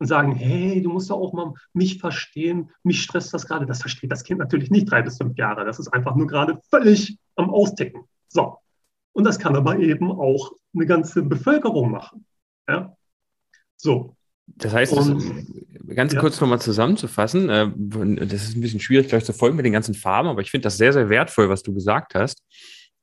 und 0.00 0.06
sagen, 0.06 0.32
hey, 0.32 0.82
du 0.82 0.90
musst 0.90 1.08
doch 1.08 1.16
auch 1.16 1.32
mal 1.32 1.54
mich 1.72 1.98
verstehen, 1.98 2.68
mich 2.82 3.02
stresst 3.02 3.32
das 3.32 3.46
gerade. 3.46 3.64
Das 3.64 3.80
versteht 3.80 4.12
das 4.12 4.22
Kind 4.22 4.38
natürlich 4.38 4.70
nicht 4.70 4.90
drei 4.90 5.00
bis 5.00 5.16
fünf 5.16 5.34
Jahre. 5.38 5.64
Das 5.64 5.78
ist 5.78 5.88
einfach 5.88 6.14
nur 6.14 6.26
gerade 6.26 6.60
völlig 6.68 7.16
am 7.36 7.48
Austicken. 7.48 8.02
So, 8.28 8.58
und 9.12 9.24
das 9.24 9.38
kann 9.38 9.56
aber 9.56 9.78
eben 9.78 10.10
auch 10.10 10.52
eine 10.74 10.86
ganze 10.86 11.22
Bevölkerung 11.22 11.90
machen. 11.90 12.24
Ja? 12.68 12.96
So. 13.76 14.16
Das 14.46 14.72
heißt, 14.72 14.92
und, 14.92 15.22
das, 15.22 15.96
ganz 15.96 16.12
ja. 16.12 16.20
kurz 16.20 16.40
nochmal 16.40 16.60
zusammenzufassen, 16.60 17.48
äh, 17.48 17.70
das 18.26 18.44
ist 18.44 18.56
ein 18.56 18.60
bisschen 18.60 18.80
schwierig, 18.80 19.08
gleich 19.08 19.24
zu 19.24 19.32
folgen 19.32 19.56
mit 19.56 19.64
den 19.64 19.72
ganzen 19.72 19.94
Farben, 19.94 20.28
aber 20.28 20.40
ich 20.40 20.50
finde 20.50 20.64
das 20.64 20.76
sehr, 20.76 20.92
sehr 20.92 21.08
wertvoll, 21.08 21.48
was 21.48 21.62
du 21.62 21.72
gesagt 21.72 22.14
hast. 22.14 22.42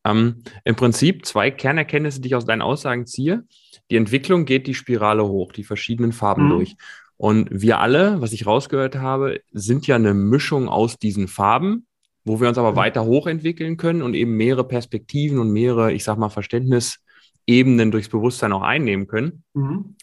Ähm, 0.05 0.43
Im 0.63 0.75
Prinzip 0.75 1.25
zwei 1.25 1.51
Kernerkenntnisse, 1.51 2.21
die 2.21 2.27
ich 2.27 2.35
aus 2.35 2.45
deinen 2.45 2.61
Aussagen 2.61 3.05
ziehe. 3.05 3.43
Die 3.91 3.97
Entwicklung 3.97 4.45
geht 4.45 4.67
die 4.67 4.73
Spirale 4.73 5.27
hoch, 5.27 5.51
die 5.51 5.63
verschiedenen 5.63 6.11
Farben 6.11 6.45
mhm. 6.45 6.49
durch. 6.49 6.75
Und 7.17 7.49
wir 7.51 7.79
alle, 7.79 8.21
was 8.21 8.31
ich 8.31 8.45
rausgehört 8.45 8.95
habe, 8.95 9.41
sind 9.51 9.87
ja 9.87 9.97
eine 9.97 10.13
Mischung 10.13 10.69
aus 10.69 10.97
diesen 10.97 11.27
Farben, 11.27 11.85
wo 12.29 12.39
wir 12.39 12.47
uns 12.47 12.59
aber 12.59 12.75
weiter 12.75 13.05
hochentwickeln 13.05 13.75
können 13.75 14.03
und 14.03 14.13
eben 14.13 14.37
mehrere 14.37 14.63
Perspektiven 14.63 15.39
und 15.39 15.51
mehrere, 15.51 15.91
ich 15.93 16.03
sag 16.03 16.19
mal, 16.19 16.29
Verständnisebenen 16.29 17.89
durchs 17.89 18.09
Bewusstsein 18.09 18.53
auch 18.53 18.61
einnehmen 18.61 19.07
können. 19.07 19.43
Mhm. 19.55 19.95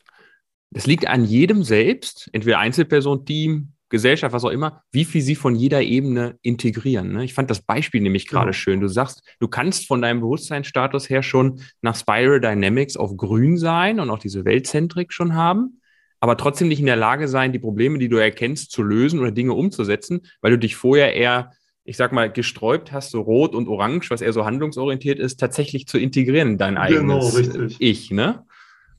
Das 0.73 0.89
liegt 0.89 1.07
an 1.07 1.25
jedem 1.25 1.63
selbst, 1.63 2.29
entweder 2.33 2.59
Einzelperson, 2.59 3.25
Team, 3.25 3.75
Gesellschaft, 3.91 4.33
was 4.33 4.45
auch 4.45 4.51
immer, 4.51 4.83
wie 4.91 5.05
viel 5.05 5.23
sie 5.23 5.37
von 5.37 5.55
jeder 5.55 5.83
Ebene 5.83 6.37
integrieren. 6.43 7.13
Ne? 7.13 7.23
Ich 7.23 7.33
fand 7.33 7.49
das 7.49 7.63
Beispiel 7.63 8.01
nämlich 8.01 8.27
gerade 8.27 8.49
ja. 8.49 8.53
schön. 8.53 8.81
Du 8.81 8.89
sagst, 8.89 9.23
du 9.39 9.47
kannst 9.47 9.87
von 9.87 10.03
deinem 10.03 10.21
Bewusstseinsstatus 10.21 11.09
her 11.09 11.23
schon 11.23 11.61
nach 11.81 11.95
Spiral 11.95 12.41
Dynamics 12.41 12.97
auf 12.97 13.17
grün 13.17 13.57
sein 13.57 14.01
und 14.01 14.11
auch 14.11 14.19
diese 14.19 14.45
Weltzentrik 14.45 15.13
schon 15.13 15.37
haben, 15.37 15.81
aber 16.19 16.37
trotzdem 16.37 16.67
nicht 16.67 16.81
in 16.81 16.87
der 16.87 16.97
Lage 16.97 17.29
sein, 17.29 17.53
die 17.53 17.61
Probleme, 17.61 17.99
die 17.99 18.09
du 18.09 18.17
erkennst, 18.17 18.73
zu 18.73 18.83
lösen 18.83 19.21
oder 19.21 19.31
Dinge 19.31 19.53
umzusetzen, 19.53 20.23
weil 20.41 20.51
du 20.51 20.59
dich 20.59 20.75
vorher 20.75 21.15
eher 21.15 21.53
ich 21.87 21.97
sag 21.97 22.13
mal, 22.13 22.31
gesträubt 22.31 22.91
hast, 22.91 23.13
so 23.13 23.21
rot 23.21 23.55
und 23.55 23.69
orange, 23.69 24.11
was 24.11 24.21
eher 24.21 24.33
so 24.33 24.45
handlungsorientiert 24.45 25.21
ist, 25.21 25.39
tatsächlich 25.39 25.87
zu 25.87 25.99
integrieren 25.99 26.51
in 26.51 26.59
dein 26.59 26.75
genau, 26.75 26.83
eigenes 26.83 27.53
genau, 27.53 27.69
Ich, 27.79 28.11
ne? 28.11 28.45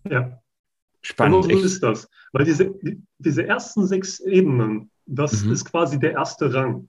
Ja. 0.10 0.42
Spannend. 1.02 1.48
Genau 1.48 1.60
so 1.60 1.66
ist 1.66 1.84
das. 1.84 2.10
Weil 2.32 2.46
diese, 2.46 2.74
diese 3.18 3.46
ersten 3.46 3.86
sechs 3.86 4.20
Ebenen, 4.22 4.90
das 5.06 5.44
mhm. 5.44 5.52
ist 5.52 5.66
quasi 5.66 6.00
der 6.00 6.14
erste 6.14 6.54
Rang. 6.54 6.88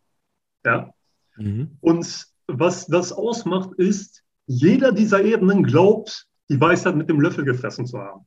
Ja. 0.64 0.92
Mhm. 1.36 1.76
Und 1.80 2.26
was 2.46 2.86
das 2.86 3.12
ausmacht, 3.12 3.70
ist, 3.76 4.22
jeder 4.46 4.92
dieser 4.92 5.22
Ebenen 5.22 5.64
glaubt, 5.64 6.26
die 6.48 6.60
Weisheit 6.60 6.96
mit 6.96 7.10
dem 7.10 7.20
Löffel 7.20 7.44
gefressen 7.44 7.86
zu 7.86 7.98
haben. 7.98 8.24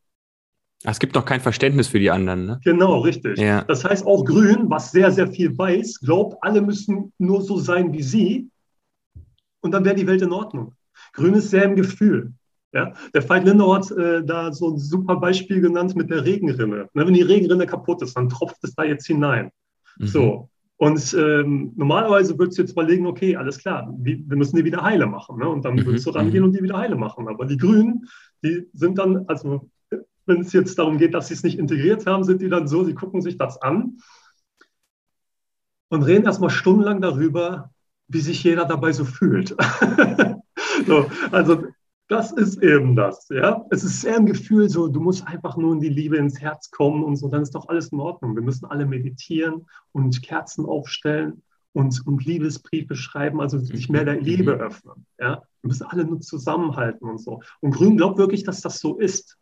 Es 0.83 0.99
gibt 0.99 1.13
noch 1.13 1.25
kein 1.25 1.41
Verständnis 1.41 1.87
für 1.87 1.99
die 1.99 2.09
anderen, 2.09 2.45
ne? 2.45 2.59
Genau, 2.63 2.99
richtig. 3.01 3.37
Ja. 3.37 3.63
Das 3.63 3.85
heißt, 3.85 4.05
auch 4.05 4.25
Grün, 4.25 4.69
was 4.69 4.91
sehr, 4.91 5.11
sehr 5.11 5.27
viel 5.27 5.55
weiß, 5.55 5.99
glaubt, 5.99 6.37
alle 6.41 6.61
müssen 6.61 7.13
nur 7.19 7.41
so 7.41 7.59
sein 7.59 7.93
wie 7.93 8.01
sie 8.01 8.49
und 9.61 9.71
dann 9.71 9.85
wäre 9.85 9.95
die 9.95 10.07
Welt 10.07 10.21
in 10.21 10.31
Ordnung. 10.31 10.73
Grün 11.13 11.35
ist 11.35 11.49
sehr 11.49 11.63
im 11.63 11.75
Gefühl. 11.75 12.33
Ja? 12.73 12.93
Der 13.13 13.27
Veit 13.27 13.45
Lindau 13.45 13.75
hat 13.75 13.91
äh, 13.91 14.23
da 14.23 14.51
so 14.51 14.71
ein 14.71 14.77
super 14.77 15.17
Beispiel 15.17 15.61
genannt 15.61 15.95
mit 15.95 16.09
der 16.09 16.25
Regenrinne. 16.25 16.89
Ne, 16.93 17.05
wenn 17.05 17.13
die 17.13 17.21
Regenrinne 17.21 17.65
kaputt 17.65 18.01
ist, 18.01 18.15
dann 18.15 18.29
tropft 18.29 18.63
es 18.63 18.73
da 18.75 18.83
jetzt 18.83 19.05
hinein. 19.05 19.51
Mhm. 19.97 20.07
So. 20.07 20.49
Und 20.77 21.13
ähm, 21.13 21.73
normalerweise 21.75 22.39
würdest 22.39 22.57
du 22.57 22.63
jetzt 22.63 22.71
überlegen, 22.71 23.05
okay, 23.05 23.35
alles 23.35 23.59
klar, 23.59 23.93
wir, 23.99 24.17
wir 24.25 24.37
müssen 24.37 24.55
die 24.55 24.65
wieder 24.65 24.81
heile 24.81 25.05
machen. 25.05 25.37
Ne? 25.37 25.47
Und 25.47 25.63
dann 25.63 25.75
mhm. 25.75 25.85
würdest 25.85 26.07
du 26.07 26.09
rangehen 26.09 26.39
mhm. 26.39 26.49
und 26.49 26.55
die 26.55 26.63
wieder 26.63 26.77
heile 26.77 26.95
machen. 26.95 27.27
Aber 27.27 27.45
die 27.45 27.57
Grünen, 27.57 28.07
die 28.43 28.67
sind 28.73 28.97
dann, 28.97 29.25
also 29.27 29.69
wenn 30.25 30.41
es 30.41 30.53
jetzt 30.53 30.77
darum 30.77 30.97
geht, 30.97 31.13
dass 31.13 31.27
sie 31.27 31.33
es 31.33 31.43
nicht 31.43 31.59
integriert 31.59 32.05
haben, 32.05 32.23
sind 32.23 32.41
die 32.41 32.49
dann 32.49 32.67
so, 32.67 32.83
sie 32.83 32.93
gucken 32.93 33.21
sich 33.21 33.37
das 33.37 33.61
an 33.61 33.97
und 35.89 36.03
reden 36.03 36.25
erstmal 36.25 36.49
stundenlang 36.49 37.01
darüber, 37.01 37.71
wie 38.07 38.21
sich 38.21 38.43
jeder 38.43 38.65
dabei 38.65 38.91
so 38.91 39.05
fühlt. 39.05 39.49
so, 40.87 41.05
also 41.31 41.63
das 42.07 42.33
ist 42.33 42.61
eben 42.61 42.95
das. 42.95 43.29
Ja? 43.29 43.65
Es 43.69 43.83
ist 43.83 44.01
sehr 44.01 44.17
ein 44.17 44.25
Gefühl, 44.25 44.69
so 44.69 44.89
du 44.89 44.99
musst 44.99 45.25
einfach 45.25 45.55
nur 45.55 45.73
in 45.73 45.79
die 45.79 45.89
Liebe 45.89 46.17
ins 46.17 46.41
Herz 46.41 46.69
kommen 46.69 47.03
und 47.03 47.15
so, 47.15 47.29
dann 47.29 47.41
ist 47.41 47.55
doch 47.55 47.69
alles 47.69 47.93
in 47.93 47.99
Ordnung. 48.01 48.35
Wir 48.35 48.43
müssen 48.43 48.65
alle 48.65 48.85
meditieren 48.85 49.65
und 49.93 50.21
Kerzen 50.21 50.65
aufstellen 50.65 51.41
und, 51.73 52.05
und 52.05 52.25
Liebesbriefe 52.25 52.95
schreiben, 52.95 53.39
also 53.39 53.59
sich 53.59 53.89
mehr 53.89 54.03
der 54.03 54.19
Liebe 54.19 54.51
öffnen. 54.59 55.05
Ja? 55.19 55.41
Wir 55.61 55.67
müssen 55.67 55.87
alle 55.87 56.03
nur 56.03 56.19
zusammenhalten 56.19 57.09
und 57.09 57.19
so. 57.19 57.41
Und 57.61 57.71
Grün 57.71 57.95
glaubt 57.95 58.17
wirklich, 58.17 58.43
dass 58.43 58.59
das 58.59 58.79
so 58.79 58.97
ist, 58.97 59.37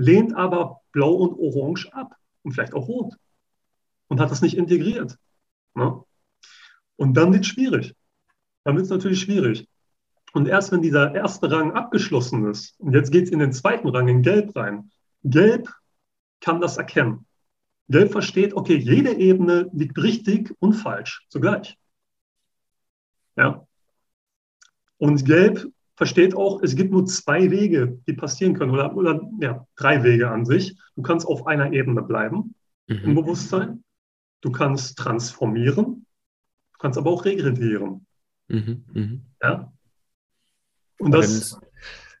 lehnt 0.00 0.34
aber 0.34 0.80
Blau 0.92 1.12
und 1.12 1.38
Orange 1.38 1.92
ab 1.92 2.16
und 2.42 2.52
vielleicht 2.52 2.74
auch 2.74 2.88
Rot 2.88 3.14
und 4.08 4.18
hat 4.18 4.30
das 4.30 4.42
nicht 4.42 4.56
integriert. 4.56 5.18
Ne? 5.74 6.02
Und 6.96 7.14
dann 7.14 7.32
wird 7.32 7.44
es 7.44 7.48
schwierig. 7.48 7.94
Dann 8.64 8.76
wird 8.76 8.84
es 8.84 8.90
natürlich 8.90 9.20
schwierig. 9.20 9.68
Und 10.32 10.48
erst 10.48 10.72
wenn 10.72 10.82
dieser 10.82 11.14
erste 11.14 11.50
Rang 11.50 11.72
abgeschlossen 11.72 12.48
ist, 12.48 12.78
und 12.80 12.94
jetzt 12.94 13.12
geht 13.12 13.24
es 13.24 13.30
in 13.30 13.40
den 13.40 13.52
zweiten 13.52 13.88
Rang, 13.88 14.08
in 14.08 14.22
Gelb 14.22 14.56
rein, 14.56 14.90
Gelb 15.22 15.68
kann 16.40 16.60
das 16.60 16.76
erkennen. 16.76 17.26
Gelb 17.88 18.12
versteht, 18.12 18.54
okay, 18.54 18.76
jede 18.76 19.12
Ebene 19.12 19.68
liegt 19.72 19.98
richtig 19.98 20.54
und 20.60 20.74
falsch 20.74 21.26
zugleich. 21.28 21.76
Ja. 23.36 23.66
Und 24.98 25.24
Gelb 25.24 25.66
versteht 26.00 26.34
auch, 26.34 26.62
es 26.62 26.76
gibt 26.76 26.92
nur 26.92 27.04
zwei 27.04 27.50
Wege, 27.50 27.98
die 28.06 28.14
passieren 28.14 28.54
können, 28.54 28.70
oder, 28.70 28.96
oder 28.96 29.20
ja, 29.38 29.66
drei 29.76 30.02
Wege 30.02 30.30
an 30.30 30.46
sich. 30.46 30.74
Du 30.96 31.02
kannst 31.02 31.26
auf 31.26 31.46
einer 31.46 31.74
Ebene 31.74 32.00
bleiben 32.00 32.54
mhm. 32.86 33.00
im 33.04 33.14
Bewusstsein. 33.16 33.84
Du 34.40 34.50
kannst 34.50 34.96
transformieren, 34.96 36.06
du 36.72 36.78
kannst 36.78 36.96
aber 36.96 37.10
auch 37.10 37.26
regredieren. 37.26 38.06
Mhm. 38.48 38.84
Mhm. 38.94 39.26
Ja. 39.42 39.70
Und 41.00 41.10
das, 41.12 41.60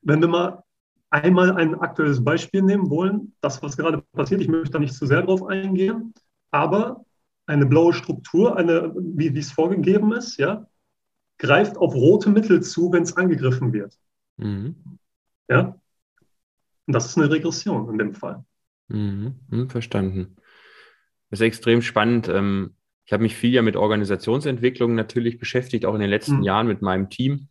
wenn 0.02 0.20
wir 0.20 0.28
mal 0.28 0.62
einmal 1.08 1.52
ein 1.52 1.74
aktuelles 1.74 2.22
Beispiel 2.22 2.60
nehmen 2.60 2.90
wollen, 2.90 3.34
das, 3.40 3.62
was 3.62 3.78
gerade 3.78 4.02
passiert, 4.12 4.42
ich 4.42 4.48
möchte 4.48 4.72
da 4.72 4.78
nicht 4.78 4.92
zu 4.92 5.06
sehr 5.06 5.22
drauf 5.22 5.42
eingehen, 5.46 6.12
aber 6.50 7.02
eine 7.46 7.64
blaue 7.64 7.94
Struktur, 7.94 8.58
eine, 8.58 8.94
wie, 8.94 9.34
wie 9.34 9.38
es 9.38 9.50
vorgegeben 9.50 10.12
ist, 10.12 10.36
ja, 10.36 10.66
greift 11.40 11.76
auf 11.78 11.94
rote 11.94 12.30
Mittel 12.30 12.62
zu, 12.62 12.92
wenn 12.92 13.02
es 13.02 13.16
angegriffen 13.16 13.72
wird. 13.72 13.98
Mhm. 14.36 14.76
Ja? 15.48 15.80
Und 16.86 16.94
das 16.94 17.06
ist 17.06 17.18
eine 17.18 17.30
Regression 17.30 17.90
in 17.90 17.98
dem 17.98 18.14
Fall. 18.14 18.44
Mhm. 18.88 19.36
Mhm, 19.48 19.70
verstanden. 19.70 20.36
Das 21.30 21.40
ist 21.40 21.46
extrem 21.46 21.82
spannend. 21.82 22.28
Ähm, 22.28 22.74
ich 23.04 23.12
habe 23.12 23.22
mich 23.22 23.36
viel 23.36 23.52
ja 23.52 23.62
mit 23.62 23.76
Organisationsentwicklung 23.76 24.94
natürlich 24.94 25.38
beschäftigt, 25.38 25.86
auch 25.86 25.94
in 25.94 26.00
den 26.00 26.10
letzten 26.10 26.38
mhm. 26.38 26.42
Jahren 26.42 26.66
mit 26.66 26.82
meinem 26.82 27.08
Team. 27.08 27.48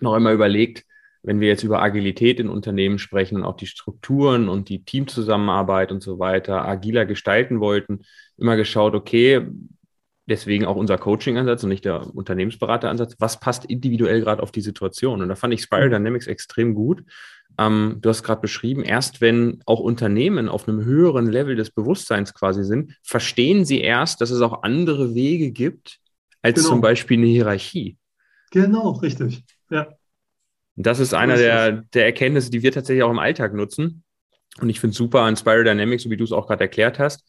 Noch 0.00 0.16
immer 0.16 0.32
überlegt, 0.32 0.84
wenn 1.22 1.40
wir 1.40 1.48
jetzt 1.48 1.62
über 1.62 1.82
Agilität 1.82 2.40
in 2.40 2.48
Unternehmen 2.48 2.98
sprechen 2.98 3.36
und 3.36 3.44
auch 3.44 3.56
die 3.56 3.66
Strukturen 3.66 4.48
und 4.48 4.68
die 4.68 4.84
Teamzusammenarbeit 4.84 5.92
und 5.92 6.02
so 6.02 6.18
weiter 6.18 6.66
agiler 6.66 7.06
gestalten 7.06 7.60
wollten, 7.60 8.02
immer 8.36 8.56
geschaut, 8.56 8.94
okay, 8.94 9.46
deswegen 10.26 10.64
auch 10.64 10.76
unser 10.76 10.98
Coaching-Ansatz 10.98 11.62
und 11.62 11.68
nicht 11.68 11.84
der 11.84 12.14
Unternehmensberater-Ansatz, 12.14 13.16
was 13.18 13.40
passt 13.40 13.64
individuell 13.64 14.20
gerade 14.20 14.42
auf 14.42 14.52
die 14.52 14.60
Situation? 14.60 15.22
Und 15.22 15.28
da 15.28 15.34
fand 15.34 15.54
ich 15.54 15.62
Spiral 15.62 15.88
mhm. 15.88 15.92
Dynamics 15.92 16.26
extrem 16.26 16.74
gut. 16.74 17.04
Ähm, 17.58 17.98
du 18.00 18.08
hast 18.08 18.22
gerade 18.22 18.40
beschrieben, 18.40 18.82
erst 18.82 19.20
wenn 19.20 19.62
auch 19.66 19.80
Unternehmen 19.80 20.48
auf 20.48 20.66
einem 20.66 20.84
höheren 20.84 21.26
Level 21.26 21.56
des 21.56 21.70
Bewusstseins 21.70 22.34
quasi 22.34 22.64
sind, 22.64 22.96
verstehen 23.02 23.64
sie 23.64 23.80
erst, 23.80 24.20
dass 24.20 24.30
es 24.30 24.40
auch 24.40 24.62
andere 24.62 25.14
Wege 25.14 25.50
gibt 25.50 26.00
als 26.42 26.56
genau. 26.56 26.68
zum 26.68 26.80
Beispiel 26.80 27.18
eine 27.18 27.26
Hierarchie. 27.26 27.96
Genau, 28.50 28.92
richtig. 28.92 29.44
Ja. 29.70 29.88
Das 30.76 30.98
ist 30.98 31.14
einer 31.14 31.36
der, 31.36 31.72
der 31.72 32.06
Erkenntnisse, 32.06 32.50
die 32.50 32.62
wir 32.62 32.72
tatsächlich 32.72 33.04
auch 33.04 33.10
im 33.10 33.20
Alltag 33.20 33.54
nutzen. 33.54 34.02
Und 34.60 34.68
ich 34.68 34.80
finde 34.80 34.92
es 34.92 34.98
super 34.98 35.22
an 35.22 35.36
Spiral 35.36 35.64
Dynamics, 35.64 36.04
so 36.04 36.10
wie 36.10 36.16
du 36.16 36.24
es 36.24 36.32
auch 36.32 36.46
gerade 36.46 36.64
erklärt 36.64 36.98
hast. 36.98 37.24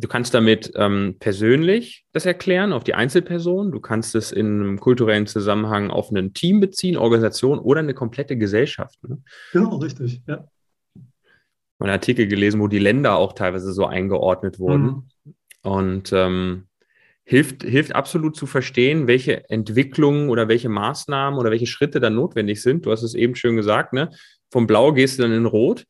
Du 0.00 0.06
kannst 0.06 0.32
damit 0.32 0.70
ähm, 0.76 1.16
persönlich 1.18 2.04
das 2.12 2.24
erklären 2.24 2.72
auf 2.72 2.84
die 2.84 2.94
Einzelperson. 2.94 3.72
Du 3.72 3.80
kannst 3.80 4.14
es 4.14 4.30
in 4.30 4.46
einem 4.46 4.78
kulturellen 4.78 5.26
Zusammenhang 5.26 5.90
auf 5.90 6.12
ein 6.12 6.32
Team 6.34 6.60
beziehen, 6.60 6.96
Organisation 6.96 7.58
oder 7.58 7.80
eine 7.80 7.94
komplette 7.94 8.36
Gesellschaft. 8.36 8.96
Ne? 9.02 9.20
Genau, 9.52 9.76
richtig, 9.76 10.22
ja. 10.28 10.46
Einen 11.80 11.90
Artikel 11.90 12.28
gelesen, 12.28 12.60
wo 12.60 12.68
die 12.68 12.78
Länder 12.78 13.16
auch 13.16 13.32
teilweise 13.32 13.72
so 13.72 13.86
eingeordnet 13.86 14.60
wurden. 14.60 14.84
Mhm. 15.24 15.34
Und 15.62 16.12
ähm, 16.12 16.68
hilft, 17.24 17.64
hilft 17.64 17.94
absolut 17.94 18.36
zu 18.36 18.46
verstehen, 18.46 19.08
welche 19.08 19.50
Entwicklungen 19.50 20.28
oder 20.28 20.46
welche 20.46 20.68
Maßnahmen 20.68 21.40
oder 21.40 21.50
welche 21.50 21.66
Schritte 21.66 21.98
dann 21.98 22.14
notwendig 22.14 22.62
sind. 22.62 22.86
Du 22.86 22.92
hast 22.92 23.02
es 23.02 23.14
eben 23.14 23.34
schön 23.34 23.56
gesagt, 23.56 23.92
ne? 23.92 24.10
Vom 24.50 24.68
Blau 24.68 24.92
gehst 24.92 25.18
du 25.18 25.24
dann 25.24 25.32
in 25.32 25.44
Rot. 25.44 25.86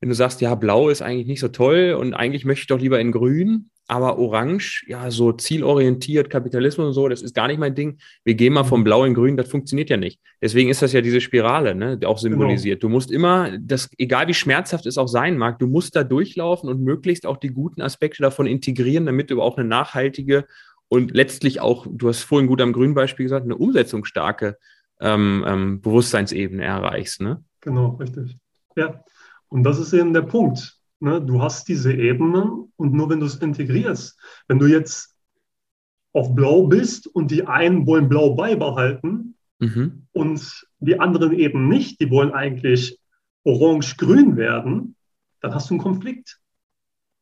Wenn 0.00 0.08
du 0.08 0.14
sagst, 0.14 0.40
ja, 0.40 0.54
Blau 0.54 0.88
ist 0.88 1.02
eigentlich 1.02 1.26
nicht 1.26 1.40
so 1.40 1.48
toll 1.48 1.96
und 1.98 2.14
eigentlich 2.14 2.44
möchte 2.44 2.62
ich 2.62 2.66
doch 2.66 2.80
lieber 2.80 3.00
in 3.00 3.12
Grün, 3.12 3.70
aber 3.88 4.18
Orange, 4.18 4.84
ja, 4.88 5.10
so 5.10 5.32
zielorientiert, 5.32 6.28
Kapitalismus 6.28 6.88
und 6.88 6.92
so, 6.92 7.08
das 7.08 7.22
ist 7.22 7.34
gar 7.34 7.46
nicht 7.46 7.58
mein 7.58 7.74
Ding. 7.74 7.98
Wir 8.24 8.34
gehen 8.34 8.52
mal 8.52 8.64
vom 8.64 8.82
Blau 8.82 9.04
in 9.04 9.14
Grün, 9.14 9.36
das 9.36 9.48
funktioniert 9.48 9.90
ja 9.90 9.96
nicht. 9.96 10.20
Deswegen 10.42 10.70
ist 10.70 10.82
das 10.82 10.92
ja 10.92 11.00
diese 11.00 11.20
Spirale, 11.20 11.74
ne, 11.74 11.98
auch 12.04 12.18
symbolisiert. 12.18 12.80
Genau. 12.80 12.88
Du 12.90 12.94
musst 12.94 13.12
immer, 13.12 13.56
das, 13.58 13.88
egal 13.96 14.26
wie 14.26 14.34
schmerzhaft 14.34 14.86
es 14.86 14.98
auch 14.98 15.06
sein 15.06 15.38
mag, 15.38 15.60
du 15.60 15.68
musst 15.68 15.94
da 15.94 16.02
durchlaufen 16.02 16.68
und 16.68 16.82
möglichst 16.82 17.26
auch 17.26 17.36
die 17.36 17.50
guten 17.50 17.80
Aspekte 17.80 18.22
davon 18.22 18.46
integrieren, 18.46 19.06
damit 19.06 19.30
du 19.30 19.40
auch 19.40 19.56
eine 19.56 19.68
nachhaltige 19.68 20.46
und 20.88 21.12
letztlich 21.14 21.60
auch, 21.60 21.86
du 21.88 22.08
hast 22.08 22.22
vorhin 22.22 22.48
gut 22.48 22.60
am 22.60 22.72
Grün-Beispiel 22.72 23.24
gesagt, 23.24 23.44
eine 23.44 23.56
umsetzungsstarke 23.56 24.58
ähm, 25.00 25.44
ähm, 25.46 25.80
Bewusstseinsebene 25.80 26.64
erreichst. 26.64 27.20
Ne? 27.20 27.44
Genau, 27.60 27.90
richtig. 28.00 28.36
Ja, 28.76 29.04
und 29.48 29.64
das 29.64 29.78
ist 29.78 29.92
eben 29.92 30.12
der 30.12 30.22
Punkt. 30.22 30.78
Ne? 31.00 31.20
Du 31.20 31.42
hast 31.42 31.68
diese 31.68 31.92
Ebenen 31.92 32.72
und 32.76 32.92
nur 32.92 33.10
wenn 33.10 33.20
du 33.20 33.26
es 33.26 33.36
integrierst, 33.36 34.18
wenn 34.48 34.58
du 34.58 34.66
jetzt 34.66 35.14
auf 36.12 36.34
Blau 36.34 36.66
bist 36.66 37.06
und 37.06 37.30
die 37.30 37.46
einen 37.46 37.86
wollen 37.86 38.08
Blau 38.08 38.34
beibehalten 38.34 39.36
mhm. 39.58 40.06
und 40.12 40.66
die 40.78 40.98
anderen 40.98 41.32
eben 41.32 41.68
nicht, 41.68 42.00
die 42.00 42.10
wollen 42.10 42.32
eigentlich 42.32 42.98
orange-grün 43.44 44.36
werden, 44.36 44.96
dann 45.40 45.54
hast 45.54 45.70
du 45.70 45.74
einen 45.74 45.82
Konflikt. 45.82 46.40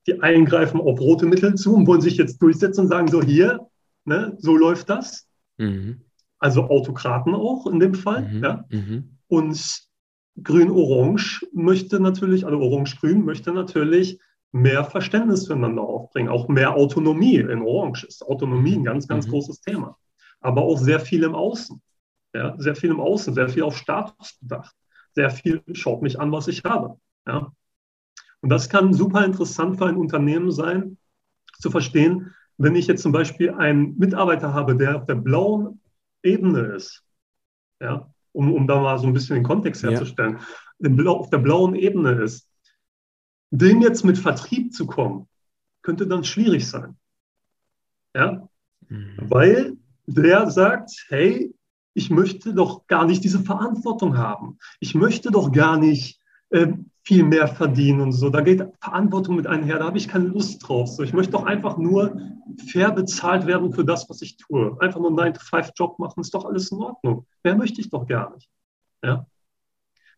Die 0.07 0.21
einen 0.21 0.45
greifen 0.45 0.81
auf 0.81 1.00
rote 1.00 1.26
Mittel 1.26 1.54
zu 1.54 1.75
und 1.75 1.87
wollen 1.87 2.00
sich 2.00 2.16
jetzt 2.16 2.40
durchsetzen 2.40 2.83
und 2.83 2.88
sagen, 2.88 3.09
so 3.09 3.23
hier, 3.23 3.66
ne, 4.04 4.37
so 4.38 4.57
läuft 4.57 4.90
das. 4.90 5.26
Mhm. 5.57 6.02
Also 6.38 6.64
Autokraten 6.64 7.35
auch 7.35 7.66
in 7.66 7.81
dem 7.81 7.95
Fall. 7.95 8.28
Mhm. 8.28 8.45
Ja? 8.45 8.64
Mhm. 8.71 9.19
Und 9.28 9.88
Grün-Orange 10.43 11.47
möchte 11.53 12.00
natürlich, 12.00 12.45
also 12.45 12.59
Orange-Grün 12.59 13.25
möchte 13.25 13.53
natürlich 13.53 14.21
mehr 14.53 14.85
Verständnis 14.85 15.47
füreinander 15.47 15.83
aufbringen, 15.83 16.29
auch 16.29 16.49
mehr 16.49 16.75
Autonomie. 16.75 17.37
In 17.37 17.62
Orange 17.62 18.05
ist 18.05 18.23
Autonomie 18.23 18.76
ein 18.76 18.85
ganz, 18.85 19.09
ganz 19.09 19.26
mhm. 19.26 19.31
großes 19.31 19.61
Thema. 19.61 19.97
Aber 20.41 20.62
auch 20.62 20.79
sehr 20.79 21.00
viel 21.00 21.23
im 21.23 21.35
Außen. 21.35 21.81
Ja, 22.35 22.55
sehr 22.59 22.75
viel 22.75 22.91
im 22.91 23.00
Außen, 23.00 23.35
sehr 23.35 23.49
viel 23.49 23.62
auf 23.62 23.76
Status 23.76 24.38
bedacht. 24.41 24.75
Sehr 25.12 25.31
viel, 25.31 25.62
schaut 25.73 26.03
mich 26.03 26.19
an, 26.19 26.33
was 26.33 26.49
ich 26.49 26.64
habe. 26.64 26.99
Ja. 27.26 27.53
Und 28.41 28.49
das 28.49 28.69
kann 28.69 28.93
super 28.93 29.25
interessant 29.25 29.79
für 29.79 29.87
ein 29.87 29.97
Unternehmen 29.97 30.50
sein, 30.50 30.99
zu 31.59 31.71
verstehen, 31.71 32.35
wenn 32.59 32.75
ich 32.75 32.87
jetzt 32.87 33.03
zum 33.03 33.12
Beispiel 33.12 33.50
einen 33.50 33.97
Mitarbeiter 33.99 34.53
habe, 34.53 34.76
der 34.76 34.97
auf 34.97 35.07
der 35.07 35.14
blauen 35.14 35.81
Ebene 36.23 36.61
ist, 36.61 37.03
ja, 37.81 38.13
um, 38.35 38.53
um 38.53 38.67
da 38.67 38.81
mal 38.81 38.99
so 38.99 39.07
ein 39.07 39.12
bisschen 39.12 39.37
den 39.37 39.45
Kontext 39.45 39.83
herzustellen, 39.83 40.38
ja. 40.81 41.07
auf 41.07 41.31
der 41.31 41.38
blauen 41.38 41.75
Ebene 41.75 42.12
ist, 42.23 42.49
dem 43.50 43.81
jetzt 43.81 44.05
mit 44.05 44.19
Vertrieb 44.19 44.75
zu 44.75 44.87
kommen, 44.87 45.29
könnte 45.83 46.07
dann 46.07 46.25
schwierig 46.25 46.69
sein. 46.69 46.97
Ja? 48.14 48.49
Mhm. 48.88 49.17
Weil 49.19 49.76
der 50.07 50.50
sagt, 50.50 51.07
hey, 51.09 51.55
ich 51.95 52.11
möchte 52.11 52.53
doch 52.55 52.87
gar 52.88 53.07
nicht 53.07 53.23
diese 53.23 53.38
Verantwortung 53.38 54.17
haben. 54.19 54.59
Ich 54.81 54.95
möchte 54.95 55.31
doch 55.31 55.53
gar 55.53 55.79
nicht 55.79 56.21
äh, 56.50 56.73
viel 57.04 57.23
mehr 57.23 57.46
verdienen 57.49 58.00
und 58.00 58.12
so. 58.12 58.30
Da 58.30 58.40
geht 58.40 58.66
Verantwortung 58.80 59.37
mit 59.37 59.46
einher, 59.46 59.78
da 59.78 59.87
habe 59.87 59.99
ich 59.99 60.08
keine 60.08 60.26
Lust 60.26 60.66
drauf. 60.66 60.88
So, 60.88 61.02
ich 61.02 61.12
möchte 61.12 61.32
doch 61.32 61.44
einfach 61.44 61.76
nur 61.76 62.18
fair 62.70 62.90
bezahlt 62.92 63.46
werden 63.46 63.73
für 63.73 63.84
das, 63.84 64.08
was 64.08 64.23
ich 64.23 64.37
tue. 64.38 64.76
Einfach 64.80 65.00
nur 65.00 65.11
einen 65.11 65.34
9-to-5-Job 65.34 65.99
machen, 65.99 66.20
ist 66.20 66.34
doch 66.34 66.46
alles 66.46 66.73
in 66.73 66.78
Ordnung. 66.78 67.26
Mehr 67.42 67.56
möchte 67.56 67.80
ich 67.80 67.90
doch 67.90 68.06
gar 68.06 68.34
nicht. 68.34 68.49
Ja? 69.04 69.26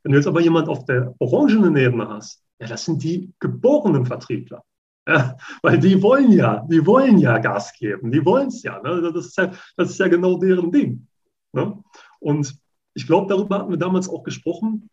Wenn 0.03 0.13
du 0.13 0.19
jetzt 0.19 0.29
aber 0.29 0.41
jemand 0.41 0.69
auf 0.69 0.85
der 0.85 1.15
orangenen 1.19 1.77
Ebene 1.77 2.09
hast, 2.09 2.45
ja, 2.61 2.69
das 2.69 2.85
sind 2.85 3.03
die 3.03 3.33
geborenen 3.41 4.07
Vertriebler. 4.07 4.63
Ja, 5.09 5.37
weil 5.63 5.79
die 5.79 6.03
wollen 6.03 6.33
ja, 6.33 6.67
die 6.69 6.85
wollen 6.85 7.19
ja 7.19 7.39
Gas 7.39 7.73
geben, 7.75 8.11
die 8.11 8.25
wollen 8.25 8.49
es 8.49 8.65
ja, 8.65 8.83
ne? 8.83 9.13
das, 9.13 9.27
ist 9.27 9.39
ja. 9.39 9.53
Das 9.77 9.91
ist 9.91 9.99
ja 9.99 10.09
genau 10.09 10.37
deren 10.37 10.73
Ding. 10.73 11.07
Ne? 11.53 11.81
Und 12.19 12.59
ich 12.95 13.07
glaube, 13.07 13.29
darüber 13.29 13.59
hatten 13.59 13.71
wir 13.71 13.77
damals 13.77 14.09
auch 14.09 14.25
gesprochen, 14.25 14.91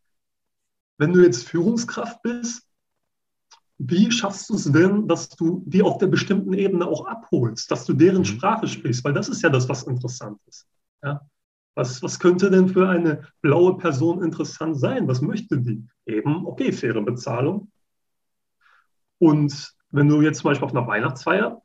wenn 1.04 1.12
du 1.12 1.22
jetzt 1.22 1.50
Führungskraft 1.50 2.22
bist, 2.22 2.66
wie 3.78 4.10
schaffst 4.10 4.50
du 4.50 4.56
es 4.56 4.72
denn, 4.72 5.06
dass 5.06 5.28
du 5.28 5.62
die 5.66 5.84
auf 5.84 5.98
der 5.98 6.08
bestimmten 6.08 6.54
Ebene 6.54 6.88
auch 6.88 7.06
abholst, 7.08 7.70
dass 7.70 7.84
du 7.84 7.92
deren 7.92 8.20
mhm. 8.20 8.26
Sprache 8.26 8.70
sprichst? 8.70 9.04
Weil 9.04 9.12
das 9.12 9.28
ist 9.28 9.42
ja 9.42 9.50
das, 9.50 9.68
was 9.68 9.84
interessant 9.84 10.40
ist. 10.48 10.66
Ja? 11.04 11.20
Was, 11.76 12.02
was 12.02 12.22
könnte 12.22 12.50
denn 12.50 12.70
für 12.70 12.88
eine 12.88 13.28
blaue 13.42 13.78
Person 13.78 14.24
interessant 14.24 14.80
sein? 14.80 15.06
Was 15.10 15.20
möchte 15.20 15.60
die? 15.60 15.86
Eben, 16.06 16.46
okay, 16.46 16.72
faire 16.72 17.02
Bezahlung. 17.02 17.70
Und 19.20 19.74
wenn 19.90 20.08
du 20.08 20.22
jetzt 20.22 20.40
zum 20.40 20.52
Beispiel 20.52 20.66
auf 20.66 20.74
einer 20.74 20.88
Weihnachtsfeier 20.88 21.62